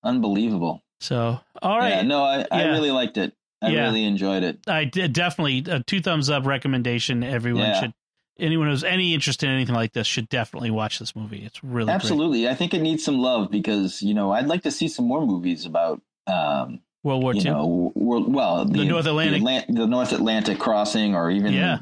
unbelievable. 0.04 0.84
So, 1.02 1.40
all 1.62 1.78
right, 1.78 1.90
Yeah, 1.90 2.02
no, 2.02 2.24
I, 2.24 2.46
I 2.52 2.62
Yeah. 2.64 2.68
really 2.72 2.92
liked 2.92 3.18
it. 3.18 3.34
I 3.62 3.70
Yeah. 3.70 3.84
really 3.84 4.04
enjoyed 4.06 4.44
it. 4.44 4.60
I 4.68 4.86
did 4.86 5.14
definitely 5.14 5.64
a 5.72 5.82
two 5.82 6.02
thumbs 6.02 6.30
up 6.30 6.46
recommendation. 6.46 7.24
Everyone 7.24 7.64
Yeah. 7.64 7.80
should. 7.80 7.94
Anyone 8.40 8.68
who's 8.70 8.84
any 8.84 9.14
interest 9.14 9.44
in 9.44 9.50
anything 9.50 9.76
like 9.76 9.94
this 9.94 10.08
should 10.08 10.30
definitely 10.30 10.72
watch 10.72 11.00
this 11.00 11.16
movie. 11.16 11.44
It's 11.46 11.64
really 11.64 11.86
great. 11.86 11.94
Absolutely. 11.96 12.48
I 12.48 12.56
think 12.56 12.74
it 12.74 12.82
needs 12.82 13.04
some 13.04 13.18
love 13.20 13.52
because, 13.52 14.02
you 14.02 14.14
know, 14.14 14.32
I'd 14.32 14.48
like 14.48 14.64
to 14.64 14.72
see 14.72 14.88
some 14.88 15.06
more 15.06 15.26
movies 15.26 15.66
about, 15.66 16.02
um, 16.28 16.80
World 17.04 17.24
War 17.24 17.34
you 17.34 17.42
II. 17.42 17.52
know, 17.52 17.92
world, 17.96 18.34
well, 18.34 18.66
The 18.66 18.84
North 18.86 19.06
Atlantic. 19.06 19.42
the, 19.42 19.48
Atlant- 19.48 19.76
the 19.76 19.88
North 19.88 20.12
Atlantic 20.12 20.60
crossing, 20.60 21.16
or 21.16 21.32
even 21.32 21.54
Yeah. 21.54 21.80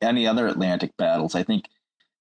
any 0.00 0.26
other 0.26 0.46
Atlantic 0.46 0.96
battles. 0.96 1.34
I 1.34 1.42
think 1.42 1.64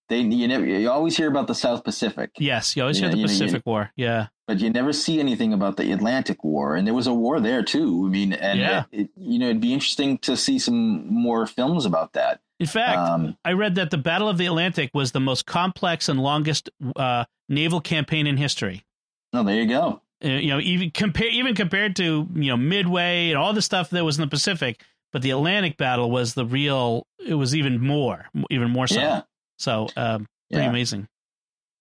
they 0.09 0.19
you 0.19 0.47
never 0.47 0.65
you 0.65 0.89
always 0.89 1.15
hear 1.15 1.27
about 1.27 1.47
the 1.47 1.55
South 1.55 1.83
Pacific, 1.83 2.31
yes, 2.37 2.75
you 2.75 2.81
always 2.81 2.99
Yeah, 2.99 3.05
hear 3.07 3.11
the 3.11 3.17
you 3.17 3.25
know, 3.25 3.31
you- 3.31 3.39
Pacific 3.39 3.65
War. 3.65 3.91
Yeah, 3.95 4.27
but 4.47 4.59
you 4.59 4.69
never 4.69 4.91
see 4.93 5.19
anything 5.19 5.53
about 5.53 5.77
the 5.77 5.91
Atlantic 5.91 6.43
War, 6.43 6.75
and 6.75 6.85
there 6.87 6.93
was 6.93 7.07
a 7.07 7.13
war 7.13 7.39
there 7.39 7.63
too. 7.63 8.05
I 8.07 8.09
mean, 8.09 8.33
and 8.33 8.59
Yeah. 8.59 8.83
it, 8.91 9.09
you 9.15 9.39
know, 9.39 9.45
it'd 9.45 9.61
be 9.61 9.73
interesting 9.73 10.17
to 10.19 10.35
see 10.35 10.57
some 10.59 11.07
more 11.13 11.45
films 11.47 11.85
about 11.85 12.13
that. 12.13 12.41
In 12.63 12.67
fact, 12.67 12.97
Um, 12.97 13.37
I 13.45 13.53
read 13.53 13.75
that 13.75 13.91
the 13.91 13.97
Battle 13.97 14.29
of 14.29 14.37
the 14.37 14.45
Atlantic 14.45 14.91
was 14.93 15.11
the 15.11 15.19
most 15.19 15.45
complex 15.45 16.09
and 16.09 16.19
longest 16.21 16.69
uh, 16.95 17.25
naval 17.49 17.81
campaign 17.81 18.25
in 18.27 18.37
history. 18.37 18.83
oh, 19.33 19.43
there 19.43 19.55
you 19.61 19.67
go. 19.67 20.01
uh, 20.23 20.27
you 20.27 20.47
know, 20.49 20.59
even 20.59 20.91
compare 20.91 21.27
even 21.29 21.53
compared 21.55 21.95
to 21.97 22.27
you 22.33 22.49
know 22.49 22.57
Midway 22.57 23.29
and 23.29 23.37
all 23.37 23.53
the 23.53 23.61
stuff 23.61 23.89
that 23.89 24.03
was 24.05 24.17
in 24.17 24.21
the 24.21 24.27
Pacific, 24.29 24.81
but 25.11 25.21
the 25.21 25.31
Atlantic 25.31 25.77
battle 25.77 26.09
was 26.09 26.33
the 26.33 26.45
real. 26.45 27.05
It 27.19 27.35
was 27.35 27.53
even 27.55 27.79
more, 27.81 28.27
even 28.49 28.69
more 28.71 28.87
so. 28.87 28.99
Yeah, 28.99 29.21
So, 29.57 29.87
um, 29.95 30.27
pretty 30.51 30.63
yeah, 30.65 30.69
amazing. 30.69 31.07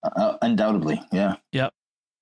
uh, 0.02 0.36
undoubtedly. 0.42 1.00
Yeah. 1.12 1.36
Yeah. 1.52 1.70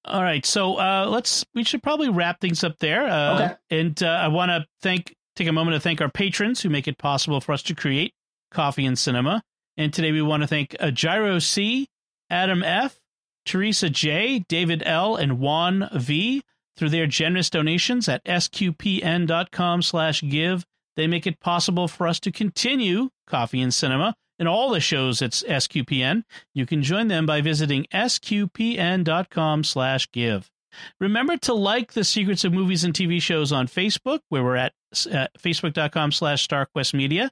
All 0.07 0.23
right, 0.23 0.45
so 0.47 0.77
uh, 0.77 1.07
let's 1.11 1.45
we 1.55 1.63
should 1.65 1.83
probably 1.83 2.09
wrap 2.09 2.41
things 2.41 2.65
up 2.65 2.79
there. 2.79 3.07
Uh, 3.09 3.35
Okay. 3.35 3.55
And 3.71 4.03
uh, 4.03 4.07
I 4.09 4.29
want 4.29 4.51
to 4.51 4.67
thank 4.83 5.15
take 5.37 5.47
a 5.49 5.53
moment 5.53 5.75
to 5.75 5.81
thank 5.81 6.01
our 6.01 6.09
patrons 6.11 6.61
who 6.63 6.69
make 6.71 6.89
it 6.89 6.99
possible 6.99 7.41
for 7.41 7.53
us 7.53 7.63
to 7.65 7.75
create 7.75 8.13
Coffee 8.51 8.87
and 8.87 8.99
Cinema. 8.99 9.43
And 9.77 9.93
today 9.93 10.13
we 10.13 10.23
want 10.23 10.43
to 10.43 10.47
thank 10.47 10.77
uh, 10.79 10.91
Gyro 10.91 11.39
C, 11.39 11.89
Adam 12.29 12.63
F, 12.63 13.01
Teresa 13.47 13.89
J, 13.91 14.45
David 14.49 14.83
L, 14.85 15.17
and 15.17 15.39
Juan 15.39 15.89
V 15.95 16.43
through 16.77 16.91
their 16.91 17.07
generous 17.07 17.51
donations 17.51 18.09
at 18.09 18.25
sqpn.com 18.25 19.83
slash 19.83 20.23
give. 20.23 20.67
They 20.97 21.07
make 21.07 21.27
it 21.27 21.41
possible 21.41 21.89
for 21.89 22.07
us 22.07 22.21
to 22.21 22.33
continue 22.33 23.11
Coffee 23.27 23.61
and 23.61 23.73
Cinema 23.73 24.15
and 24.39 24.49
all 24.49 24.71
the 24.71 24.81
shows 24.81 25.23
at 25.23 25.33
SQPN. 25.33 26.25
You 26.55 26.67
can 26.67 26.83
join 26.83 27.09
them 27.09 27.27
by 27.27 27.41
visiting 27.43 27.87
sqpn.com 27.93 29.65
slash 29.65 30.11
give. 30.11 30.51
Remember 30.99 31.37
to 31.37 31.53
like 31.53 31.93
the 31.93 32.05
Secrets 32.05 32.45
of 32.45 32.53
Movies 32.53 32.85
and 32.85 32.95
TV 32.95 33.21
Shows 33.21 33.53
on 33.53 33.67
Facebook, 33.67 34.21
where 34.29 34.43
we're 34.43 34.57
at 34.57 34.73
uh, 35.11 35.27
facebook.com 35.39 36.13
slash 36.13 36.47
StarQuest 36.47 36.95
Media. 36.95 37.31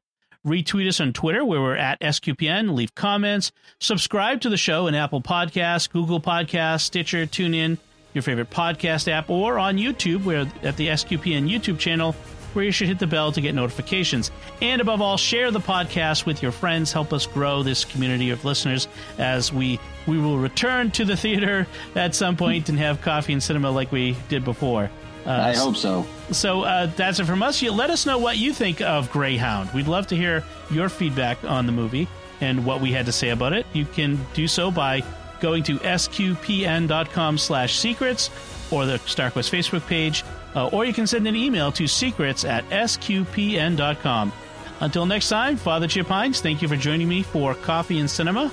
Retweet 0.49 0.89
us 0.89 0.99
on 0.99 1.13
Twitter, 1.13 1.45
where 1.45 1.61
we're 1.61 1.77
at 1.77 2.01
SQPN. 2.01 2.75
Leave 2.75 2.95
comments. 2.95 3.53
Subscribe 3.81 4.41
to 4.41 4.49
the 4.49 4.57
show 4.57 4.87
in 4.87 4.95
Apple 4.95 5.21
Podcasts, 5.21 5.91
Google 5.91 6.21
Podcasts, 6.21 6.81
Stitcher, 6.81 7.27
TuneIn, 7.27 7.77
your 8.15 8.23
favorite 8.23 8.49
podcast 8.49 9.09
app, 9.09 9.29
or 9.29 9.59
on 9.59 9.77
YouTube, 9.77 10.25
where 10.25 10.51
at 10.63 10.79
the 10.79 10.89
SQPN 10.89 11.51
YouTube 11.51 11.79
channel, 11.79 12.13
where 12.55 12.65
you 12.65 12.73
should 12.73 12.89
hit 12.89 12.99
the 12.99 13.07
bell 13.07 13.31
to 13.31 13.43
get 13.43 13.55
notifications. 13.55 14.31
And 14.63 14.81
above 14.81 15.03
all, 15.03 15.19
share 15.19 15.51
the 15.51 15.61
podcast 15.61 16.25
with 16.25 16.43
your 16.43 16.51
friends. 16.51 16.93
Help 16.93 17.13
us 17.13 17.27
grow 17.27 17.63
this 17.63 17.85
community 17.85 18.31
of 18.31 18.45
listeners 18.47 18.89
as 19.19 19.53
we 19.53 19.79
we 20.07 20.19
will 20.19 20.39
return 20.39 20.91
to 20.93 21.05
the 21.05 21.17
theater 21.17 21.67
at 21.95 22.15
some 22.15 22.37
point 22.37 22.71
and 22.71 22.79
have 22.79 23.03
coffee 23.03 23.35
and 23.35 23.43
cinema 23.43 23.71
like 23.71 23.93
we 23.93 24.17
did 24.31 24.47
before. 24.47 24.91
Uh, 25.29 25.53
I 25.53 25.55
hope 25.55 25.77
so. 25.77 26.07
so 26.31 26.63
uh, 26.63 26.87
that's 26.97 27.21
it 27.21 27.27
from 27.27 27.43
us. 27.43 27.61
You 27.61 27.71
let 27.71 27.91
us 27.91 28.07
know 28.07 28.17
what 28.17 28.39
you 28.39 28.55
think 28.55 28.81
of 28.81 29.11
Greyhound. 29.13 29.71
We'd 29.75 29.87
love 29.87 30.07
to 30.07 30.17
hear 30.17 30.43
your 30.71 30.89
feedback 30.89 31.45
on 31.45 31.67
the 31.67 31.73
movie 31.73 32.09
and 32.41 32.65
what 32.65 32.81
we 32.81 32.93
had 32.93 33.05
to 33.07 33.13
say 33.13 33.29
about 33.29 33.53
it. 33.53 33.67
You 33.75 33.85
can 33.85 34.19
do 34.33 34.49
so 34.49 34.71
by 34.71 35.03
going 35.41 35.65
to 35.65 35.79
sqpn.com 35.81 37.37
slash 37.37 37.79
secrets 37.79 38.31
or 38.71 38.87
the 38.87 38.95
StarQuest 39.01 39.51
Facebook 39.51 39.87
page, 39.87 40.25
uh, 40.55 40.69
or 40.69 40.87
you 40.87 40.95
can 40.95 41.07
send 41.07 41.27
an 41.29 41.37
email 41.37 41.71
to 41.73 41.87
secrets 41.87 42.45
at 42.47 42.65
sqpn.com. 42.71 44.33
Until 44.81 45.07
next 45.07 45.29
time, 45.29 45.57
Father 45.57 45.89
Chip 45.89 46.07
Hines, 46.07 46.41
thank 46.41 46.63
you 46.63 46.69
for 46.69 46.77
joining 46.77 47.09
me 47.09 47.23
for 47.23 47.55
Coffee 47.55 47.99
and 47.99 48.09
Cinema. 48.09 48.51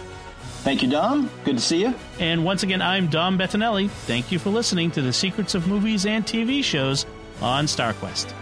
Thank 0.65 0.81
you, 0.81 0.89
Dom. 0.89 1.29
Good 1.43 1.57
to 1.57 1.63
see 1.63 1.81
you. 1.81 1.93
And 2.19 2.43
once 2.43 2.63
again, 2.63 2.81
I'm 2.81 3.05
Dom 3.05 3.37
Bettinelli. 3.37 3.87
Thank 3.87 4.31
you 4.31 4.39
for 4.39 4.49
listening 4.49 4.89
to 4.91 5.01
the 5.03 5.13
Secrets 5.13 5.53
of 5.53 5.67
Movies 5.67 6.07
and 6.07 6.25
TV 6.25 6.63
Shows 6.63 7.05
on 7.39 7.65
StarQuest. 7.67 8.33